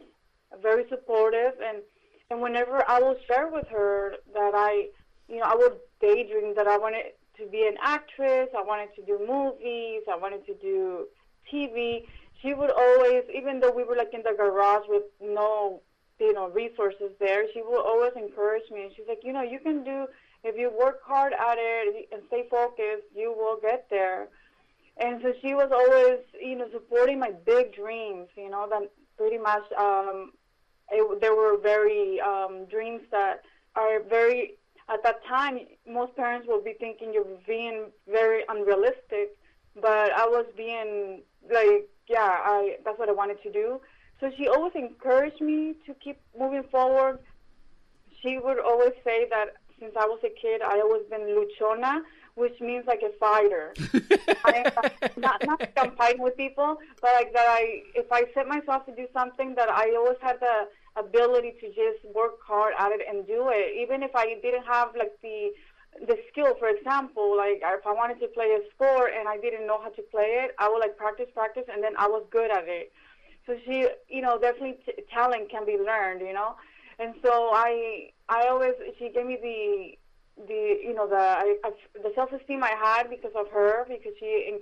very 0.62 0.84
supportive, 0.88 1.52
and 1.62 1.82
and 2.30 2.40
whenever 2.40 2.82
I 2.88 3.00
will 3.00 3.16
share 3.26 3.49
with 3.49 3.68
her 3.68 4.14
that 4.32 4.52
I, 4.54 4.88
you 5.28 5.37
know, 5.37 5.44
I 5.44 5.54
would 5.54 5.78
daydream 6.00 6.54
that 6.56 6.66
I 6.66 6.78
wanted 6.78 7.12
to 7.38 7.46
be 7.46 7.66
an 7.66 7.76
actress, 7.82 8.49
I 8.56 8.62
wanted 8.62 8.94
to 8.96 9.02
do 9.02 9.18
movies, 9.26 10.02
I 10.11 10.16
wanted 10.16 10.46
to 10.46 10.54
do 10.54 11.06
TV. 11.52 12.06
She 12.40 12.54
would 12.54 12.70
always, 12.70 13.25
even 13.34 13.61
though 13.61 13.73
we 13.73 13.84
were 13.84 13.96
like 13.96 14.12
in 14.12 14.23
the 14.23 14.34
garage 14.37 14.84
with 14.88 15.04
no, 15.20 15.82
you 16.18 16.32
know, 16.32 16.49
resources 16.50 17.11
there, 17.18 17.44
she 17.52 17.62
would 17.62 17.80
always 17.80 18.12
encourage 18.16 18.70
me. 18.70 18.84
And 18.84 18.92
she's 18.94 19.06
like, 19.08 19.20
you 19.23 19.32
know, 19.32 19.42
you 19.42 19.58
can 19.58 19.84
do 19.84 20.06
if 20.44 20.56
you 20.56 20.70
work 20.78 21.00
hard 21.04 21.32
at 21.32 21.56
it 21.58 22.08
and 22.12 22.22
stay 22.28 22.44
focused, 22.50 23.08
you 23.16 23.34
will 23.36 23.58
get 23.60 23.86
there. 23.90 24.28
And 24.98 25.20
so 25.22 25.32
she 25.40 25.54
was 25.54 25.70
always, 25.72 26.20
you 26.40 26.56
know, 26.56 26.68
supporting 26.70 27.18
my 27.18 27.32
big 27.44 27.74
dreams. 27.74 28.28
You 28.36 28.50
know, 28.50 28.68
that 28.70 28.90
pretty 29.16 29.38
much 29.38 29.64
um, 29.72 30.32
it, 30.90 31.20
there 31.20 31.34
were 31.34 31.58
very 31.58 32.20
um, 32.20 32.66
dreams 32.66 33.00
that 33.10 33.42
are 33.74 34.02
very 34.02 34.54
at 34.88 35.02
that 35.02 35.24
time. 35.26 35.60
Most 35.88 36.14
parents 36.14 36.46
will 36.46 36.62
be 36.62 36.74
thinking 36.74 37.12
you're 37.12 37.24
being 37.46 37.86
very 38.08 38.44
unrealistic, 38.48 39.36
but 39.80 40.12
I 40.12 40.26
was 40.26 40.46
being 40.56 41.22
like, 41.50 41.88
yeah, 42.06 42.38
I 42.44 42.76
that's 42.84 42.98
what 42.98 43.08
I 43.08 43.12
wanted 43.12 43.42
to 43.42 43.50
do. 43.50 43.80
So 44.20 44.30
she 44.36 44.46
always 44.46 44.74
encouraged 44.74 45.40
me 45.40 45.74
to 45.86 45.94
keep 45.94 46.20
moving 46.38 46.64
forward. 46.70 47.18
She 48.22 48.38
would 48.38 48.60
always 48.60 48.92
say 49.02 49.26
that 49.30 49.54
since 49.84 49.96
I 49.98 50.06
was 50.06 50.20
a 50.24 50.30
kid, 50.30 50.62
I 50.62 50.80
always 50.80 51.02
been 51.10 51.28
luchona, 51.36 52.00
which 52.34 52.58
means 52.60 52.86
like 52.86 53.02
a 53.02 53.12
fighter. 53.18 53.74
I, 54.44 54.72
not 55.16 55.44
not 55.44 55.60
like 55.60 55.76
I'm 55.76 55.92
fighting 55.96 56.22
with 56.22 56.36
people, 56.36 56.78
but 57.00 57.10
like 57.14 57.32
that 57.34 57.46
I, 57.48 57.82
if 57.94 58.10
I 58.10 58.24
set 58.34 58.48
myself 58.48 58.86
to 58.86 58.94
do 58.94 59.06
something, 59.12 59.54
that 59.56 59.68
I 59.68 59.94
always 59.96 60.16
had 60.20 60.40
the 60.40 60.68
ability 60.96 61.54
to 61.60 61.68
just 61.68 62.00
work 62.14 62.38
hard 62.46 62.74
at 62.78 62.92
it 62.92 63.02
and 63.08 63.26
do 63.26 63.50
it, 63.50 63.76
even 63.82 64.02
if 64.02 64.14
I 64.14 64.36
didn't 64.42 64.66
have 64.66 64.88
like 64.96 65.12
the 65.22 65.52
the 66.06 66.16
skill. 66.30 66.54
For 66.58 66.68
example, 66.68 67.36
like 67.36 67.60
if 67.62 67.86
I 67.86 67.92
wanted 67.92 68.20
to 68.20 68.28
play 68.28 68.56
a 68.56 68.60
sport 68.72 69.12
and 69.16 69.28
I 69.28 69.36
didn't 69.38 69.66
know 69.66 69.80
how 69.82 69.90
to 69.90 70.02
play 70.10 70.44
it, 70.44 70.54
I 70.58 70.68
would 70.68 70.78
like 70.78 70.96
practice, 70.96 71.28
practice, 71.34 71.64
and 71.72 71.82
then 71.84 71.92
I 71.98 72.08
was 72.08 72.24
good 72.30 72.50
at 72.50 72.64
it. 72.66 72.92
So 73.46 73.56
she, 73.66 73.86
you 74.08 74.22
know, 74.22 74.38
definitely 74.40 74.78
t- 74.86 75.02
talent 75.12 75.50
can 75.50 75.66
be 75.66 75.76
learned, 75.76 76.22
you 76.22 76.32
know 76.32 76.56
and 76.98 77.14
so 77.22 77.50
I 77.52 78.10
I 78.28 78.48
always 78.48 78.74
she 78.98 79.10
gave 79.10 79.26
me 79.26 79.38
the 79.40 80.44
the 80.46 80.78
you 80.82 80.94
know 80.94 81.08
the 81.08 81.16
I, 81.16 81.56
I, 81.64 81.70
the 82.02 82.12
self 82.14 82.32
esteem 82.32 82.62
I 82.62 82.72
had 82.80 83.10
because 83.10 83.32
of 83.36 83.50
her 83.50 83.86
because 83.88 84.12
she 84.18 84.58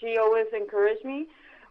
she 0.00 0.16
always 0.18 0.46
encouraged 0.56 1.04
me, 1.04 1.26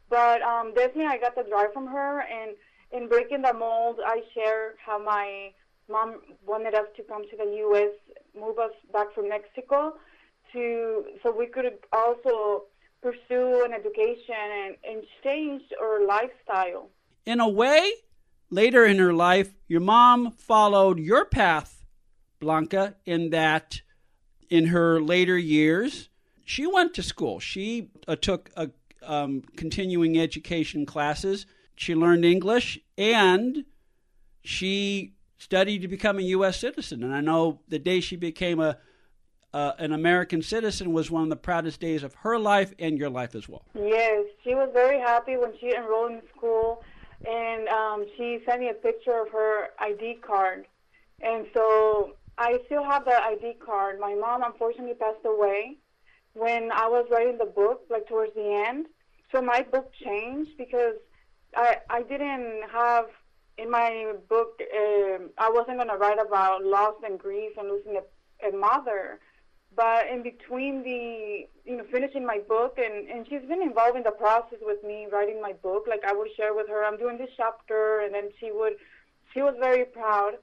but 0.09 0.41
um, 0.41 0.73
definitely 0.73 1.07
I 1.07 1.17
got 1.17 1.35
the 1.35 1.43
drive 1.43 1.73
from 1.73 1.87
her 1.87 2.21
and 2.21 2.55
in 2.91 3.09
breaking 3.09 3.41
the 3.41 3.53
mold 3.53 3.99
I 4.05 4.21
share 4.33 4.75
how 4.85 5.03
my 5.03 5.51
mom 5.89 6.21
wanted 6.45 6.75
us 6.75 6.87
to 6.97 7.03
come 7.03 7.23
to 7.29 7.37
the 7.37 7.55
U.S. 7.57 7.91
move 8.39 8.59
us 8.59 8.71
back 8.91 9.13
from 9.13 9.29
Mexico 9.29 9.95
to 10.53 11.05
so 11.21 11.35
we 11.35 11.47
could 11.47 11.65
also 11.91 12.65
pursue 13.01 13.65
an 13.65 13.73
education 13.73 14.35
and, 14.35 14.75
and 14.85 15.03
change 15.23 15.61
our 15.81 16.05
lifestyle. 16.05 16.89
In 17.25 17.39
a 17.39 17.49
way, 17.49 17.91
later 18.53 18.85
in 18.85 18.99
her 18.99 19.13
life, 19.13 19.53
your 19.67 19.81
mom 19.81 20.31
followed 20.31 20.99
your 20.99 21.25
path, 21.25 21.83
Blanca, 22.39 22.95
in 23.05 23.31
that 23.31 23.81
in 24.49 24.67
her 24.67 25.01
later 25.01 25.37
years, 25.37 26.09
she 26.45 26.67
went 26.67 26.93
to 26.93 27.03
school. 27.03 27.39
She 27.39 27.89
uh, 28.07 28.15
took 28.15 28.51
a, 28.55 28.69
um, 29.01 29.41
continuing 29.55 30.19
education 30.19 30.85
classes. 30.85 31.45
She 31.75 31.95
learned 31.95 32.25
English 32.25 32.79
and 32.97 33.65
she 34.43 35.13
studied 35.37 35.81
to 35.81 35.87
become 35.87 36.19
a 36.19 36.23
U.S. 36.23 36.59
citizen. 36.59 37.03
And 37.03 37.13
I 37.13 37.21
know 37.21 37.61
the 37.67 37.79
day 37.79 37.99
she 37.99 38.15
became 38.15 38.59
a 38.59 38.77
uh, 39.53 39.73
an 39.77 39.91
American 39.91 40.41
citizen 40.41 40.93
was 40.93 41.11
one 41.11 41.21
of 41.21 41.29
the 41.29 41.35
proudest 41.35 41.79
days 41.79 42.01
of 42.01 42.15
her 42.15 42.39
life 42.39 42.73
and 42.79 42.97
your 42.97 43.09
life 43.09 43.35
as 43.35 43.47
well. 43.47 43.63
Yes, 43.75 44.25
she 44.43 44.55
was 44.55 44.69
very 44.73 44.99
happy 44.99 45.37
when 45.37 45.53
she 45.59 45.75
enrolled 45.75 46.11
in 46.13 46.21
school 46.35 46.83
and 47.27 47.67
um, 47.69 48.05
she 48.17 48.39
sent 48.45 48.61
me 48.61 48.69
a 48.69 48.73
picture 48.73 49.21
of 49.21 49.29
her 49.31 49.69
ID 49.79 50.19
card, 50.25 50.65
and 51.21 51.47
so 51.53 52.13
I 52.37 52.59
still 52.65 52.83
have 52.83 53.05
that 53.05 53.23
ID 53.23 53.55
card. 53.65 53.99
My 53.99 54.15
mom 54.15 54.43
unfortunately 54.43 54.95
passed 54.95 55.25
away 55.25 55.77
when 56.33 56.71
I 56.71 56.87
was 56.87 57.07
writing 57.11 57.37
the 57.37 57.45
book, 57.45 57.83
like 57.89 58.07
towards 58.07 58.33
the 58.33 58.65
end. 58.67 58.87
So 59.31 59.41
my 59.41 59.61
book 59.63 59.91
changed 60.03 60.51
because 60.57 60.95
I 61.55 61.77
I 61.89 62.03
didn't 62.03 62.63
have 62.71 63.05
in 63.57 63.69
my 63.69 64.13
book. 64.29 64.61
Uh, 64.61 65.19
I 65.37 65.49
wasn't 65.49 65.77
going 65.77 65.89
to 65.89 65.97
write 65.97 66.19
about 66.19 66.63
loss 66.63 66.95
and 67.05 67.19
grief 67.19 67.53
and 67.57 67.69
losing 67.69 67.97
a, 67.97 68.47
a 68.47 68.51
mother. 68.51 69.19
But 69.75 70.07
in 70.07 70.21
between 70.21 70.83
the, 70.83 71.47
you 71.65 71.77
know, 71.77 71.83
finishing 71.91 72.25
my 72.25 72.39
book, 72.47 72.77
and, 72.77 73.09
and 73.09 73.25
she's 73.27 73.41
been 73.47 73.61
involved 73.61 73.97
in 73.97 74.03
the 74.03 74.11
process 74.11 74.59
with 74.61 74.83
me 74.83 75.07
writing 75.11 75.41
my 75.41 75.53
book. 75.53 75.85
Like 75.87 76.03
I 76.05 76.13
would 76.13 76.27
share 76.35 76.53
with 76.53 76.67
her, 76.69 76.83
I'm 76.85 76.97
doing 76.97 77.17
this 77.17 77.31
chapter, 77.35 78.01
and 78.01 78.13
then 78.13 78.29
she 78.39 78.51
would, 78.51 78.73
she 79.33 79.41
was 79.41 79.55
very 79.59 79.85
proud. 79.85 80.33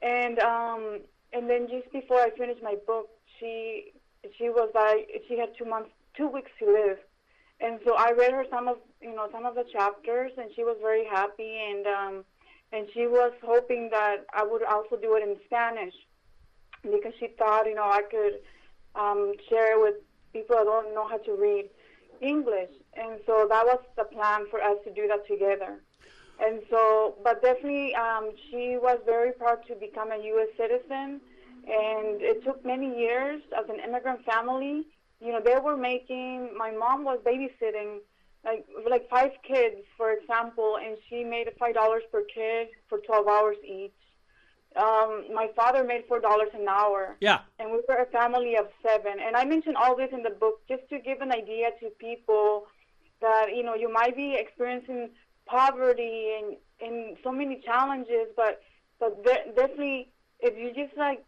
And 0.00 0.38
um, 0.38 1.00
and 1.32 1.50
then 1.50 1.68
just 1.68 1.90
before 1.92 2.20
I 2.20 2.30
finished 2.30 2.62
my 2.62 2.76
book, 2.86 3.08
she 3.38 3.92
she 4.36 4.48
was 4.48 4.70
like 4.74 5.08
she 5.28 5.38
had 5.38 5.50
two 5.58 5.64
months, 5.64 5.90
two 6.16 6.28
weeks 6.28 6.50
to 6.60 6.66
live, 6.66 6.98
and 7.60 7.80
so 7.84 7.94
I 7.96 8.12
read 8.12 8.32
her 8.32 8.44
some 8.50 8.68
of 8.68 8.78
you 9.00 9.14
know 9.14 9.28
some 9.32 9.44
of 9.44 9.54
the 9.54 9.64
chapters, 9.72 10.32
and 10.38 10.50
she 10.54 10.62
was 10.62 10.76
very 10.80 11.04
happy, 11.04 11.58
and 11.68 11.86
um, 11.86 12.24
and 12.72 12.86
she 12.94 13.06
was 13.06 13.32
hoping 13.44 13.90
that 13.90 14.18
I 14.32 14.44
would 14.44 14.62
also 14.62 14.96
do 14.96 15.16
it 15.16 15.28
in 15.28 15.36
Spanish 15.46 15.94
because 16.82 17.12
she 17.18 17.28
thought 17.38 17.66
you 17.66 17.74
know 17.74 17.90
I 17.90 18.02
could 18.02 18.38
um, 18.94 19.32
share 19.48 19.80
with 19.80 19.94
people 20.32 20.56
that 20.56 20.64
don't 20.64 20.94
know 20.94 21.08
how 21.08 21.18
to 21.18 21.32
read 21.34 21.70
English. 22.20 22.70
And 22.94 23.20
so 23.26 23.46
that 23.48 23.64
was 23.64 23.80
the 23.96 24.04
plan 24.04 24.46
for 24.50 24.62
us 24.62 24.76
to 24.84 24.92
do 24.92 25.06
that 25.08 25.26
together. 25.26 25.80
And 26.40 26.60
so, 26.70 27.16
but 27.24 27.42
definitely, 27.42 27.94
um, 27.94 28.30
she 28.50 28.76
was 28.80 28.98
very 29.04 29.32
proud 29.32 29.66
to 29.66 29.74
become 29.74 30.12
a 30.12 30.18
U.S. 30.18 30.48
citizen. 30.56 31.20
And 31.66 32.22
it 32.22 32.44
took 32.44 32.64
many 32.64 32.98
years 32.98 33.42
as 33.58 33.68
an 33.68 33.80
immigrant 33.80 34.24
family. 34.24 34.86
You 35.20 35.32
know, 35.32 35.40
they 35.44 35.58
were 35.58 35.76
making, 35.76 36.50
my 36.56 36.70
mom 36.70 37.04
was 37.04 37.18
babysitting 37.26 37.98
like 38.44 38.64
like 38.88 39.08
five 39.10 39.32
kids, 39.42 39.76
for 39.96 40.12
example, 40.12 40.78
and 40.82 40.96
she 41.08 41.24
made 41.24 41.48
five 41.58 41.74
dollars 41.74 42.02
per 42.10 42.22
kid 42.22 42.68
for 42.88 42.98
12 42.98 43.26
hours 43.26 43.56
each 43.66 43.92
um, 44.76 45.24
my 45.34 45.48
father 45.56 45.82
made 45.84 46.04
four 46.08 46.20
dollars 46.20 46.50
an 46.54 46.66
hour. 46.68 47.16
Yeah. 47.20 47.40
And 47.58 47.70
we 47.70 47.80
were 47.88 47.96
a 47.96 48.06
family 48.06 48.56
of 48.56 48.68
seven. 48.86 49.14
And 49.20 49.36
I 49.36 49.44
mentioned 49.44 49.76
all 49.76 49.96
this 49.96 50.10
in 50.12 50.22
the 50.22 50.30
book 50.30 50.60
just 50.68 50.88
to 50.90 50.98
give 50.98 51.20
an 51.20 51.32
idea 51.32 51.70
to 51.80 51.90
people 51.98 52.66
that 53.20 53.46
you 53.54 53.62
know 53.62 53.74
you 53.74 53.92
might 53.92 54.16
be 54.16 54.36
experiencing 54.38 55.10
poverty 55.46 56.36
and 56.38 56.56
and 56.80 57.16
so 57.24 57.32
many 57.32 57.60
challenges, 57.64 58.28
but 58.36 58.60
but 59.00 59.24
de- 59.24 59.52
definitely 59.56 60.10
if 60.40 60.56
you 60.56 60.72
just 60.74 60.96
like 60.96 61.24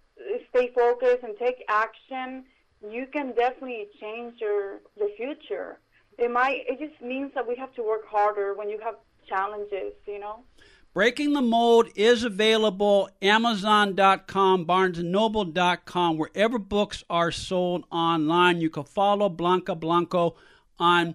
stay 0.50 0.70
focused 0.74 1.22
and 1.22 1.36
take 1.38 1.64
action, 1.68 2.44
you 2.88 3.06
can 3.12 3.34
definitely 3.34 3.88
change 4.00 4.40
your 4.40 4.80
the 4.96 5.10
future. 5.16 5.80
It 6.18 6.30
might 6.30 6.64
it 6.68 6.78
just 6.78 7.00
means 7.00 7.32
that 7.34 7.48
we 7.48 7.56
have 7.56 7.74
to 7.74 7.82
work 7.82 8.06
harder 8.06 8.54
when 8.54 8.68
you 8.68 8.78
have 8.84 8.96
challenges, 9.26 9.94
you 10.06 10.18
know. 10.18 10.44
Breaking 10.92 11.34
the 11.34 11.40
Mold 11.40 11.86
is 11.94 12.24
available 12.24 13.08
Amazon.com, 13.22 14.66
BarnesandNoble.com, 14.66 16.18
wherever 16.18 16.58
books 16.58 17.04
are 17.08 17.30
sold 17.30 17.84
online. 17.92 18.60
You 18.60 18.70
can 18.70 18.82
follow 18.82 19.28
Blanca 19.28 19.76
Blanco 19.76 20.34
on 20.80 21.14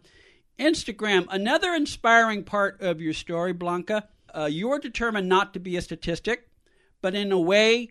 Instagram. 0.58 1.27
Another 1.29 1.74
inspiring 1.74 2.46
part 2.46 2.79
of 2.79 3.01
your 3.01 3.12
story, 3.12 3.51
Blanca, 3.51 4.08
uh, 4.34 4.46
you 4.46 4.72
are 4.72 4.79
determined 4.79 5.27
not 5.27 5.53
to 5.55 5.60
be 5.60 5.75
a 5.75 5.82
statistic, 5.82 6.48
but 7.01 7.13
in 7.13 7.34
a 7.34 7.39
way, 7.39 7.89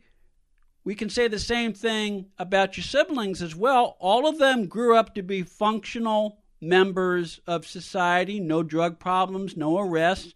we 0.84 0.94
can 0.94 1.10
say 1.10 1.28
the 1.28 1.38
same 1.38 1.74
thing 1.74 2.30
about 2.38 2.78
your 2.78 2.84
siblings 2.84 3.42
as 3.42 3.54
well. 3.54 3.98
All 4.00 4.26
of 4.26 4.38
them 4.38 4.68
grew 4.68 4.96
up 4.96 5.14
to 5.16 5.22
be 5.22 5.42
functional 5.42 6.38
members 6.62 7.40
of 7.46 7.66
society, 7.66 8.40
no 8.40 8.62
drug 8.62 8.98
problems, 8.98 9.54
no 9.54 9.78
arrests 9.78 10.32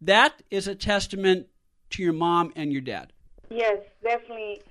that 0.00 0.42
is 0.50 0.66
a 0.68 0.74
testament 0.74 1.46
to 1.90 2.02
your 2.02 2.12
mom 2.12 2.52
and 2.56 2.72
your 2.72 2.80
dad. 2.80 3.12
Yes, 3.50 3.78
definitely. 4.02 4.62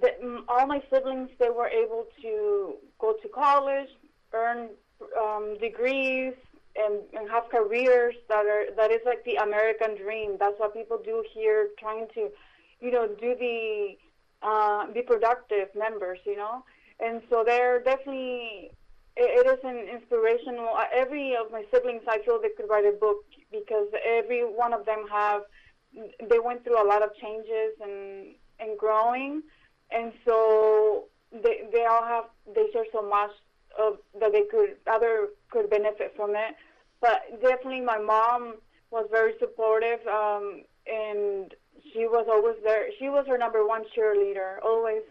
The, 0.00 0.42
all 0.48 0.66
my 0.66 0.82
siblings, 0.92 1.30
they 1.38 1.50
were 1.50 1.68
able 1.68 2.06
to 2.22 2.74
go 2.98 3.14
to 3.22 3.28
college, 3.28 3.88
earn 4.32 4.70
um, 5.18 5.56
degrees, 5.60 6.34
and, 6.76 7.00
and 7.16 7.30
have 7.30 7.48
careers 7.48 8.14
that 8.28 8.46
are 8.46 8.64
that 8.76 8.90
is 8.90 9.00
like 9.06 9.24
the 9.24 9.36
American 9.36 9.96
dream. 9.96 10.36
That's 10.40 10.58
what 10.58 10.74
people 10.74 11.00
do 11.04 11.24
here, 11.32 11.68
trying 11.78 12.08
to, 12.14 12.30
you 12.80 12.90
know, 12.90 13.06
do 13.06 13.36
the 13.38 13.96
uh, 14.42 14.92
be 14.92 15.02
productive 15.02 15.68
members, 15.76 16.18
you 16.26 16.36
know. 16.36 16.64
And 16.98 17.22
so 17.30 17.44
they're 17.46 17.80
definitely 17.80 18.72
it, 19.16 19.46
it 19.46 19.46
is 19.46 19.64
an 19.64 19.88
inspirational. 19.88 20.76
Every 20.92 21.36
of 21.36 21.52
my 21.52 21.64
siblings, 21.72 22.02
I 22.08 22.18
feel 22.24 22.40
they 22.40 22.50
could 22.56 22.68
write 22.68 22.84
a 22.84 22.92
book 22.92 23.24
because 23.60 23.88
every 24.06 24.42
one 24.42 24.72
of 24.72 24.84
them 24.86 25.04
have 25.10 25.42
they 26.28 26.38
went 26.38 26.64
through 26.64 26.82
a 26.82 26.86
lot 26.86 27.02
of 27.02 27.10
changes 27.20 27.72
and 27.80 28.34
and 28.60 28.78
growing, 28.78 29.42
and 29.90 30.12
so 30.24 31.04
they 31.32 31.62
they 31.72 31.84
all 31.84 32.04
have 32.04 32.24
they 32.54 32.66
share 32.72 32.84
so 32.92 33.02
much 33.02 33.30
of 33.78 33.98
that 34.20 34.32
they 34.32 34.44
could 34.50 34.76
other 34.86 35.28
could 35.50 35.70
benefit 35.70 36.12
from 36.16 36.30
it. 36.30 36.54
But 37.00 37.40
definitely, 37.42 37.82
my 37.82 37.98
mom 37.98 38.54
was 38.90 39.06
very 39.10 39.34
supportive, 39.38 40.00
um, 40.06 40.62
and 40.86 41.52
she 41.92 42.06
was 42.06 42.26
always 42.30 42.56
there. 42.64 42.86
She 42.98 43.08
was 43.08 43.26
her 43.28 43.36
number 43.38 43.66
one 43.66 43.84
cheerleader, 43.96 44.58
always 44.64 45.02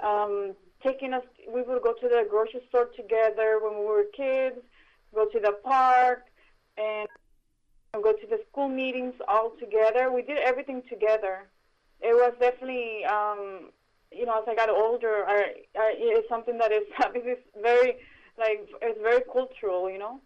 um, 0.00 0.54
taking 0.82 1.12
us. 1.12 1.24
We 1.52 1.62
would 1.62 1.82
go 1.82 1.92
to 1.92 2.08
the 2.08 2.26
grocery 2.28 2.62
store 2.68 2.88
together 2.96 3.60
when 3.62 3.80
we 3.80 3.84
were 3.84 4.04
kids, 4.16 4.56
go 5.14 5.26
to 5.26 5.40
the 5.40 5.58
park, 5.64 6.24
and 6.78 7.08
go 7.98 8.12
to 8.12 8.26
the 8.28 8.40
school 8.50 8.68
meetings 8.68 9.14
all 9.26 9.52
together. 9.58 10.12
We 10.12 10.22
did 10.22 10.38
everything 10.38 10.82
together. 10.88 11.48
It 12.00 12.14
was 12.14 12.32
definitely, 12.40 13.04
um, 13.04 13.70
you 14.12 14.26
know, 14.26 14.40
as 14.40 14.44
I 14.48 14.54
got 14.54 14.70
older, 14.70 15.24
I, 15.26 15.54
I, 15.76 15.94
it's 15.98 16.28
something 16.28 16.58
that 16.58 16.72
is 16.72 16.84
is 17.16 17.38
very, 17.60 17.96
like, 18.38 18.68
it's 18.80 19.00
very 19.02 19.22
cultural, 19.32 19.90
you 19.90 19.98
know. 19.98 20.20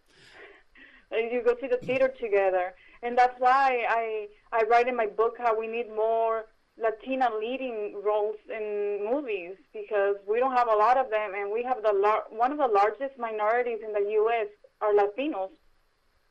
You 1.11 1.41
go 1.45 1.53
to 1.53 1.67
the 1.67 1.77
theater 1.77 2.11
together, 2.19 2.73
and 3.03 3.17
that's 3.17 3.39
why 3.39 3.85
I 3.87 4.27
I 4.51 4.63
write 4.63 4.87
in 4.87 4.95
my 4.95 5.05
book 5.05 5.35
how 5.37 5.57
we 5.57 5.67
need 5.67 5.87
more 5.87 6.45
Latina 6.81 7.29
leading 7.39 8.01
roles 8.03 8.37
in 8.49 9.07
movies 9.09 9.55
because 9.71 10.15
we 10.27 10.39
don't 10.39 10.53
have 10.53 10.67
a 10.67 10.75
lot 10.75 10.97
of 10.97 11.09
them, 11.11 11.33
and 11.35 11.51
we 11.51 11.63
have 11.63 11.83
the 11.83 11.93
lar- 11.93 12.25
one 12.29 12.51
of 12.51 12.57
the 12.57 12.67
largest 12.67 13.17
minorities 13.19 13.79
in 13.85 13.93
the 13.93 14.11
U.S. 14.13 14.47
are 14.81 14.93
Latinos 14.93 15.51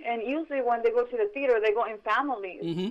and 0.04 0.22
usually 0.22 0.62
when 0.62 0.82
they 0.82 0.90
go 0.90 1.04
to 1.04 1.16
the 1.16 1.30
theater, 1.32 1.60
they 1.62 1.72
go 1.72 1.84
in 1.84 1.98
families. 1.98 2.62
Mm-hmm. 2.62 2.88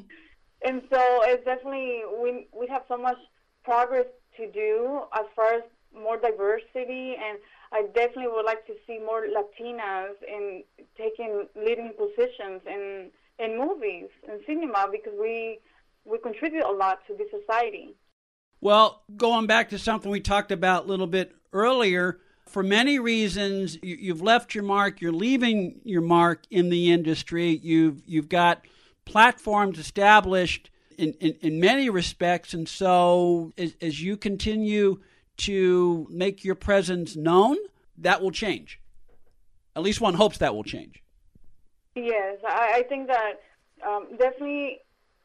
And 0.65 0.81
so 0.91 1.21
it's 1.23 1.43
definitely 1.45 2.01
we 2.21 2.47
we 2.57 2.67
have 2.67 2.83
so 2.87 2.97
much 2.97 3.17
progress 3.63 4.05
to 4.37 4.49
do 4.51 5.01
as 5.13 5.25
far 5.35 5.53
as 5.55 5.63
more 5.93 6.17
diversity, 6.17 7.15
and 7.15 7.37
I 7.71 7.83
definitely 7.93 8.27
would 8.27 8.45
like 8.45 8.65
to 8.67 8.73
see 8.87 8.99
more 8.99 9.25
Latinas 9.27 10.13
in 10.27 10.63
taking 10.97 11.47
leading 11.55 11.91
positions 11.97 12.61
in 12.65 13.09
in 13.39 13.57
movies 13.57 14.09
and 14.29 14.39
cinema 14.45 14.87
because 14.91 15.13
we 15.19 15.59
we 16.05 16.17
contribute 16.19 16.63
a 16.63 16.71
lot 16.71 16.99
to 17.07 17.13
the 17.13 17.25
society. 17.37 17.95
Well, 18.61 19.03
going 19.17 19.45
back 19.45 19.69
to 19.69 19.79
something 19.79 20.09
we 20.09 20.21
talked 20.21 20.51
about 20.51 20.85
a 20.85 20.87
little 20.87 21.07
bit 21.07 21.35
earlier, 21.51 22.19
for 22.45 22.63
many 22.63 22.99
reasons, 22.99 23.77
you, 23.81 24.13
have 24.13 24.21
left 24.21 24.53
your 24.53 24.63
mark. 24.63 25.01
You're 25.01 25.11
leaving 25.11 25.81
your 25.83 26.01
mark 26.01 26.43
in 26.51 26.69
the 26.69 26.91
industry. 26.91 27.59
You've 27.63 28.01
you've 28.05 28.29
got 28.29 28.65
platforms 29.05 29.79
established 29.79 30.69
in, 30.97 31.13
in, 31.19 31.35
in 31.41 31.59
many 31.59 31.89
respects, 31.89 32.53
and 32.53 32.67
so 32.67 33.51
as, 33.57 33.75
as 33.81 34.01
you 34.01 34.17
continue 34.17 34.99
to 35.37 36.07
make 36.09 36.43
your 36.43 36.55
presence 36.55 37.15
known, 37.15 37.57
that 37.97 38.21
will 38.21 38.31
change. 38.31 38.79
At 39.75 39.81
least 39.81 40.01
one 40.01 40.13
hopes 40.13 40.37
that 40.37 40.53
will 40.53 40.63
change. 40.63 41.01
Yes, 41.95 42.37
I, 42.47 42.73
I 42.77 42.83
think 42.83 43.07
that 43.07 43.33
um, 43.85 44.07
definitely, 44.17 44.79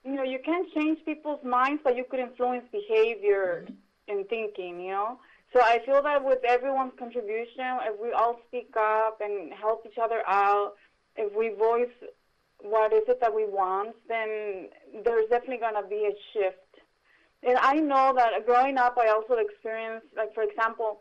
you 0.04 0.14
know, 0.14 0.22
you 0.22 0.38
can't 0.44 0.66
change 0.72 0.98
people's 1.04 1.44
minds, 1.44 1.82
but 1.84 1.96
you 1.96 2.04
could 2.04 2.20
influence 2.20 2.64
behavior 2.72 3.66
and 4.08 4.26
thinking, 4.28 4.80
you 4.80 4.92
know. 4.92 5.18
So 5.52 5.60
I 5.60 5.80
feel 5.86 6.02
that 6.02 6.24
with 6.24 6.44
everyone's 6.46 6.92
contribution, 6.98 7.80
if 7.82 8.00
we 8.00 8.12
all 8.12 8.40
speak 8.48 8.74
up 8.76 9.20
and 9.22 9.52
help 9.52 9.86
each 9.86 9.98
other 10.00 10.22
out, 10.26 10.74
if 11.16 11.34
we 11.34 11.50
voice 11.50 11.88
what 12.60 12.92
is 12.92 13.02
it 13.08 13.20
that 13.20 13.34
we 13.34 13.44
want, 13.44 13.94
then 14.08 14.68
there's 15.04 15.28
definitely 15.30 15.58
going 15.58 15.80
to 15.80 15.88
be 15.88 16.06
a 16.06 16.14
shift. 16.32 16.58
And 17.42 17.56
I 17.58 17.74
know 17.74 18.12
that 18.16 18.44
growing 18.46 18.78
up, 18.78 18.98
I 19.00 19.08
also 19.08 19.34
experienced, 19.34 20.08
like, 20.16 20.34
for 20.34 20.42
example, 20.42 21.00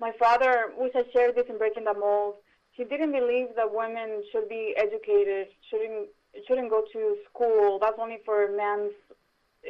my 0.00 0.12
father, 0.18 0.72
which 0.76 0.92
I 0.94 1.04
shared 1.12 1.34
this 1.34 1.46
in 1.48 1.58
Breaking 1.58 1.84
the 1.84 1.94
Mold, 1.94 2.34
he 2.72 2.84
didn't 2.84 3.12
believe 3.12 3.48
that 3.56 3.74
women 3.74 4.22
should 4.30 4.48
be 4.48 4.74
educated, 4.76 5.48
shouldn't 5.68 6.08
shouldn't 6.46 6.70
go 6.70 6.84
to 6.92 7.16
school. 7.28 7.78
That's 7.80 7.98
only 7.98 8.18
for 8.24 8.46
a 8.46 8.56
man's 8.56 8.92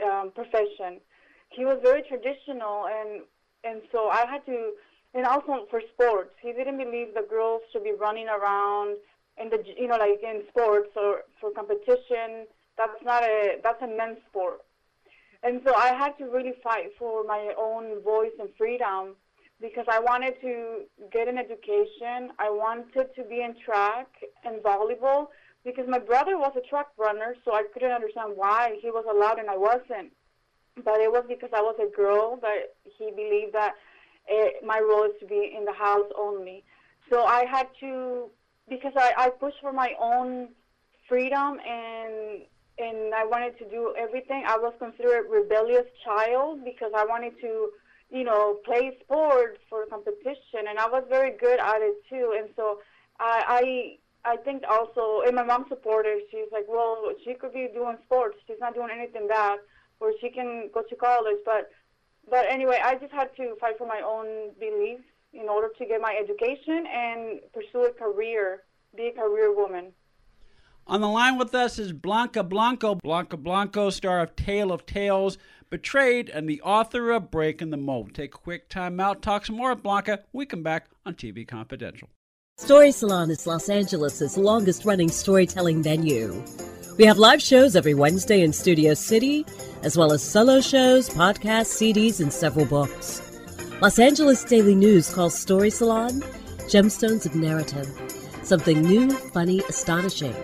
um, 0.05 0.33
profession. 0.35 1.01
He 1.49 1.65
was 1.65 1.79
very 1.83 2.03
traditional, 2.03 2.87
and 2.87 3.23
and 3.65 3.83
so 3.93 4.09
I 4.09 4.25
had 4.27 4.45
to, 4.47 4.73
and 5.15 5.27
also 5.27 5.67
for 5.71 5.81
sports, 5.93 6.35
he 6.41 6.53
didn't 6.53 6.79
believe 6.79 7.15
the 7.15 7.27
girls 7.29 7.63
should 7.73 7.85
be 7.85 7.93
running 7.93 8.29
around 8.29 8.97
in 9.41 9.51
the 9.51 9.63
you 9.77 9.89
know 9.89 9.97
like 9.97 10.23
in 10.23 10.43
sports 10.49 10.91
or 10.97 11.23
for 11.41 11.51
competition. 11.51 12.47
That's 12.77 13.03
not 13.05 13.23
a 13.23 13.59
that's 13.63 13.83
a 13.83 13.87
men's 13.87 14.19
sport. 14.29 14.61
And 15.43 15.61
so 15.65 15.75
I 15.75 15.89
had 15.95 16.19
to 16.19 16.25
really 16.25 16.55
fight 16.63 16.91
for 16.99 17.25
my 17.25 17.53
own 17.57 18.03
voice 18.03 18.33
and 18.41 18.49
freedom 18.59 19.15
because 19.61 19.87
I 19.89 20.01
wanted 20.01 20.41
to 20.41 20.83
get 21.13 21.29
an 21.29 21.39
education. 21.39 22.31
I 22.39 22.51
wanted 22.51 23.15
to 23.15 23.25
be 23.25 23.43
in 23.43 23.55
track 23.65 24.09
and 24.45 24.61
volleyball 24.63 25.29
because 25.65 25.87
my 25.89 25.99
brother 25.99 26.39
was 26.39 26.53
a 26.57 26.69
track 26.69 26.87
runner, 26.97 27.37
so 27.45 27.53
I 27.53 27.63
couldn't 27.73 27.91
understand 27.91 28.33
why 28.35 28.79
he 28.81 28.91
was 28.91 29.05
allowed 29.11 29.39
and 29.39 29.51
I 29.51 29.57
wasn't. 29.57 30.13
But 30.85 31.01
it 31.01 31.11
was 31.11 31.25
because 31.29 31.51
I 31.55 31.61
was 31.61 31.77
a 31.81 31.95
girl 31.95 32.39
that 32.43 32.75
he 32.85 33.11
believed 33.11 33.55
that 33.55 33.75
it, 34.27 34.65
my 34.65 34.79
role 34.81 35.05
is 35.05 35.13
to 35.21 35.27
be 35.27 35.55
in 35.57 35.65
the 35.65 35.73
house 35.73 36.11
only. 36.19 36.65
So 37.11 37.25
I 37.25 37.45
had 37.47 37.69
to, 37.81 38.31
because 38.69 38.93
I, 38.97 39.13
I 39.17 39.31
pushed 39.31 39.61
for 39.61 39.73
my 39.73 39.95
own 40.01 40.49
freedom 41.09 41.59
and 41.67 42.43
and 42.79 43.13
I 43.13 43.25
wanted 43.25 43.59
to 43.59 43.69
do 43.69 43.93
everything. 43.99 44.45
I 44.47 44.57
was 44.57 44.73
considered 44.79 45.27
a 45.27 45.29
rebellious 45.29 45.87
child 46.05 46.65
because 46.65 46.93
I 46.97 47.05
wanted 47.05 47.33
to, 47.41 47.71
you 48.11 48.23
know, 48.23 48.59
play 48.65 48.97
sports 49.03 49.59
for 49.69 49.85
competition, 49.87 50.69
and 50.69 50.79
I 50.79 50.89
was 50.89 51.03
very 51.09 51.37
good 51.37 51.59
at 51.59 51.83
it 51.83 51.97
too. 52.09 52.37
And 52.39 52.49
so 52.55 52.79
I, 53.19 53.99
I, 54.25 54.33
I 54.33 54.37
think 54.37 54.63
also, 54.71 55.23
and 55.27 55.35
my 55.35 55.43
mom 55.43 55.67
supported. 55.69 56.23
She's 56.31 56.47
like, 56.53 56.67
well, 56.69 57.13
she 57.25 57.35
could 57.35 57.53
be 57.53 57.69
doing 57.75 57.97
sports. 58.05 58.37
She's 58.47 58.61
not 58.61 58.75
doing 58.75 58.91
anything 58.93 59.27
bad, 59.27 59.59
or 60.01 60.13
she 60.21 60.31
can 60.31 60.71
go 60.73 60.83
to 60.83 60.97
college. 60.97 61.39
But, 61.45 61.71
but 62.31 62.47
anyway, 62.49 62.81
I 62.83 62.97
just 62.97 63.13
had 63.13 63.35
to 63.37 63.57
fight 63.61 63.79
for 63.79 63.87
my 63.87 64.01
own 64.05 64.53
beliefs 64.59 65.05
in 65.33 65.49
order 65.49 65.69
to 65.79 65.87
get 65.87 66.01
my 66.01 66.17
education 66.21 66.87
and 66.87 67.41
pursue 67.53 67.87
a 67.87 67.93
career, 67.93 68.63
be 68.97 69.09
a 69.09 69.13
career 69.13 69.55
woman. 69.55 69.93
On 70.87 71.03
the 71.03 71.09
line 71.09 71.37
with 71.37 71.55
us 71.55 71.79
is 71.79 71.93
Blanca 71.93 72.43
Blanco. 72.43 72.95
Blanca 72.95 73.37
Blanco, 73.37 73.91
star 73.91 74.21
of 74.21 74.35
Tale 74.37 74.73
of 74.73 74.87
Tales, 74.87 75.37
Betrayed, 75.69 76.31
and 76.31 76.49
the 76.49 76.63
author 76.63 77.11
of 77.11 77.31
Breaking 77.31 77.69
the 77.69 77.77
Mold. 77.77 78.15
Take 78.15 78.35
a 78.35 78.39
quick 78.39 78.71
time 78.71 78.99
out, 78.99 79.21
talk 79.21 79.45
some 79.45 79.57
more 79.57 79.75
with 79.75 79.83
Blanca. 79.83 80.21
We 80.33 80.47
come 80.47 80.63
back 80.63 80.87
on 81.05 81.15
TV 81.15 81.47
Confidential. 81.47 82.09
Story 82.57 82.91
Salon 82.91 83.31
is 83.31 83.47
Los 83.47 83.69
Angeles' 83.69 84.39
longest 84.39 84.87
running 84.87 85.11
storytelling 85.11 85.83
venue. 85.83 86.43
We 86.99 87.05
have 87.05 87.17
live 87.17 87.41
shows 87.41 87.77
every 87.77 87.95
Wednesday 87.95 88.43
in 88.43 88.53
Studio 88.53 88.93
City, 88.93 89.47
as 89.85 89.97
well 89.97 90.13
as 90.13 90.21
solo 90.21 90.61
shows, 90.61 91.09
podcasts, 91.09 91.79
CDs, 91.79 92.19
and 92.19 92.33
several 92.33 92.67
books. 92.67 93.23
Los 93.81 94.01
Angeles 94.01 94.43
Daily 94.43 94.75
News 94.75 95.09
calls 95.15 95.39
Story 95.39 95.71
Salon 95.71 96.23
Gemstones 96.67 97.25
of 97.25 97.37
Narrative. 97.37 97.89
Something 98.43 98.83
new, 98.83 99.13
funny, 99.13 99.61
astonishing. 99.69 100.35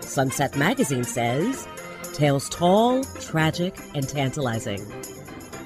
Sunset 0.00 0.56
Magazine 0.56 1.04
says 1.04 1.68
tales 2.14 2.48
tall, 2.48 3.04
tragic, 3.20 3.78
and 3.94 4.08
tantalizing. 4.08 4.80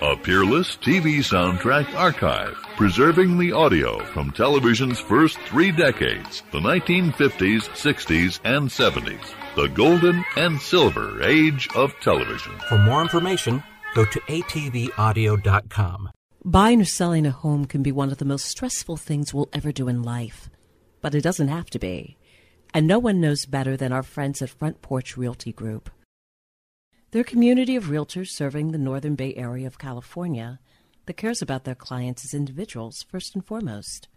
A 0.00 0.14
peerless 0.16 0.76
TV 0.76 1.18
soundtrack 1.18 1.92
archive, 1.96 2.56
preserving 2.78 3.38
the 3.38 3.50
audio 3.50 3.98
from 4.14 4.30
television's 4.30 5.00
first 5.00 5.36
three 5.48 5.72
decades, 5.72 6.44
the 6.52 6.60
1950s, 6.60 7.68
60s, 7.70 8.38
and 8.44 8.68
70s, 8.68 9.34
the 9.56 9.66
golden 9.70 10.24
and 10.36 10.60
silver 10.60 11.20
age 11.24 11.68
of 11.74 11.92
television. 11.98 12.52
For 12.68 12.78
more 12.78 13.02
information, 13.02 13.64
go 13.96 14.04
to 14.04 14.20
atvaudio.com. 14.20 16.10
Buying 16.44 16.80
or 16.80 16.84
selling 16.84 17.26
a 17.26 17.32
home 17.32 17.64
can 17.64 17.82
be 17.82 17.90
one 17.90 18.12
of 18.12 18.18
the 18.18 18.24
most 18.24 18.44
stressful 18.44 18.96
things 18.96 19.34
we'll 19.34 19.48
ever 19.52 19.72
do 19.72 19.88
in 19.88 20.04
life, 20.04 20.48
but 21.00 21.16
it 21.16 21.22
doesn't 21.22 21.48
have 21.48 21.68
to 21.70 21.80
be. 21.80 22.16
And 22.72 22.86
no 22.86 23.00
one 23.00 23.20
knows 23.20 23.44
better 23.44 23.76
than 23.76 23.92
our 23.92 24.04
friends 24.04 24.40
at 24.40 24.50
Front 24.50 24.82
Porch 24.82 25.16
Realty 25.16 25.52
Group. 25.52 25.90
They're 27.10 27.24
community 27.24 27.74
of 27.74 27.86
realtors 27.86 28.28
serving 28.28 28.70
the 28.70 28.78
Northern 28.78 29.16
Bay 29.16 29.34
Area 29.34 29.66
of 29.66 29.78
California 29.78 30.60
that 31.08 31.16
cares 31.16 31.40
about 31.40 31.64
their 31.64 31.74
clients 31.74 32.22
as 32.22 32.34
individuals 32.34 33.02
first 33.02 33.34
and 33.34 33.42
foremost. 33.42 34.08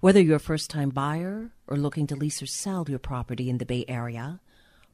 Whether 0.00 0.22
you're 0.22 0.36
a 0.36 0.40
first 0.40 0.70
time 0.70 0.88
buyer 0.88 1.50
or 1.66 1.76
looking 1.76 2.06
to 2.06 2.16
lease 2.16 2.42
or 2.42 2.46
sell 2.46 2.86
your 2.88 2.98
property 2.98 3.50
in 3.50 3.58
the 3.58 3.66
Bay 3.66 3.84
Area, 3.86 4.40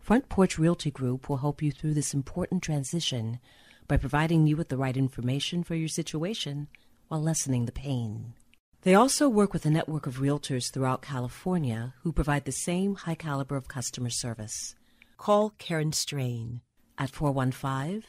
Front 0.00 0.28
Porch 0.28 0.58
Realty 0.58 0.90
Group 0.90 1.28
will 1.28 1.36
help 1.36 1.62
you 1.62 1.70
through 1.70 1.94
this 1.94 2.14
important 2.14 2.64
transition 2.64 3.38
by 3.86 3.96
providing 3.96 4.48
you 4.48 4.56
with 4.56 4.70
the 4.70 4.76
right 4.76 4.96
information 4.96 5.62
for 5.62 5.76
your 5.76 5.86
situation 5.86 6.66
while 7.06 7.22
lessening 7.22 7.66
the 7.66 7.70
pain. 7.72 8.34
They 8.82 8.96
also 8.96 9.28
work 9.28 9.52
with 9.52 9.64
a 9.64 9.70
network 9.70 10.08
of 10.08 10.18
realtors 10.18 10.72
throughout 10.72 11.00
California 11.00 11.94
who 12.02 12.12
provide 12.12 12.44
the 12.44 12.50
same 12.50 12.96
high 12.96 13.14
caliber 13.14 13.54
of 13.54 13.68
customer 13.68 14.10
service. 14.10 14.74
Call 15.16 15.50
Karen 15.58 15.92
Strain 15.92 16.60
at 16.98 17.10
415 17.10 18.02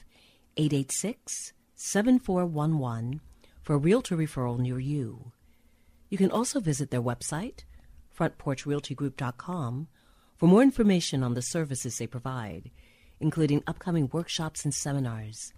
886 0.58 1.54
7411 1.76 3.22
for 3.62 3.74
a 3.74 3.78
realtor 3.78 4.16
referral 4.16 4.60
near 4.60 4.80
you. 4.80 5.32
You 6.10 6.18
can 6.18 6.32
also 6.32 6.60
visit 6.60 6.92
their 6.92 7.02
website, 7.02 7.64
frontporchrealtygroup.com, 8.18 9.88
for 10.38 10.48
more 10.48 10.62
information 10.62 11.24
on 11.24 11.34
the 11.34 11.42
services 11.42 11.98
they 11.98 12.08
provide, 12.08 12.72
including 13.20 13.64
upcoming 13.68 14.10
workshops 14.12 14.64
and 14.64 14.74
seminars. 14.74 15.54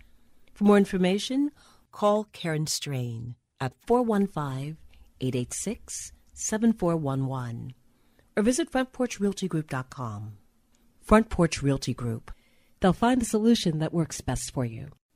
For 0.54 0.64
more 0.64 0.78
information, 0.78 1.52
call 1.92 2.26
Karen 2.34 2.68
Strain 2.68 3.36
at 3.60 3.74
415 3.86 4.78
886 5.20 6.14
7411 6.34 7.74
or 8.36 8.44
visit 8.44 8.72
frontporchrealtygroup.com. 8.72 10.38
Front 11.02 11.30
Porch 11.30 11.64
Realty 11.64 11.94
Group. 11.94 12.32
They'll 12.80 12.94
find 12.94 13.20
the 13.20 13.26
solution 13.26 13.80
that 13.80 13.94
works 13.94 14.22
best 14.22 14.54
for 14.54 14.66
you. 14.66 14.97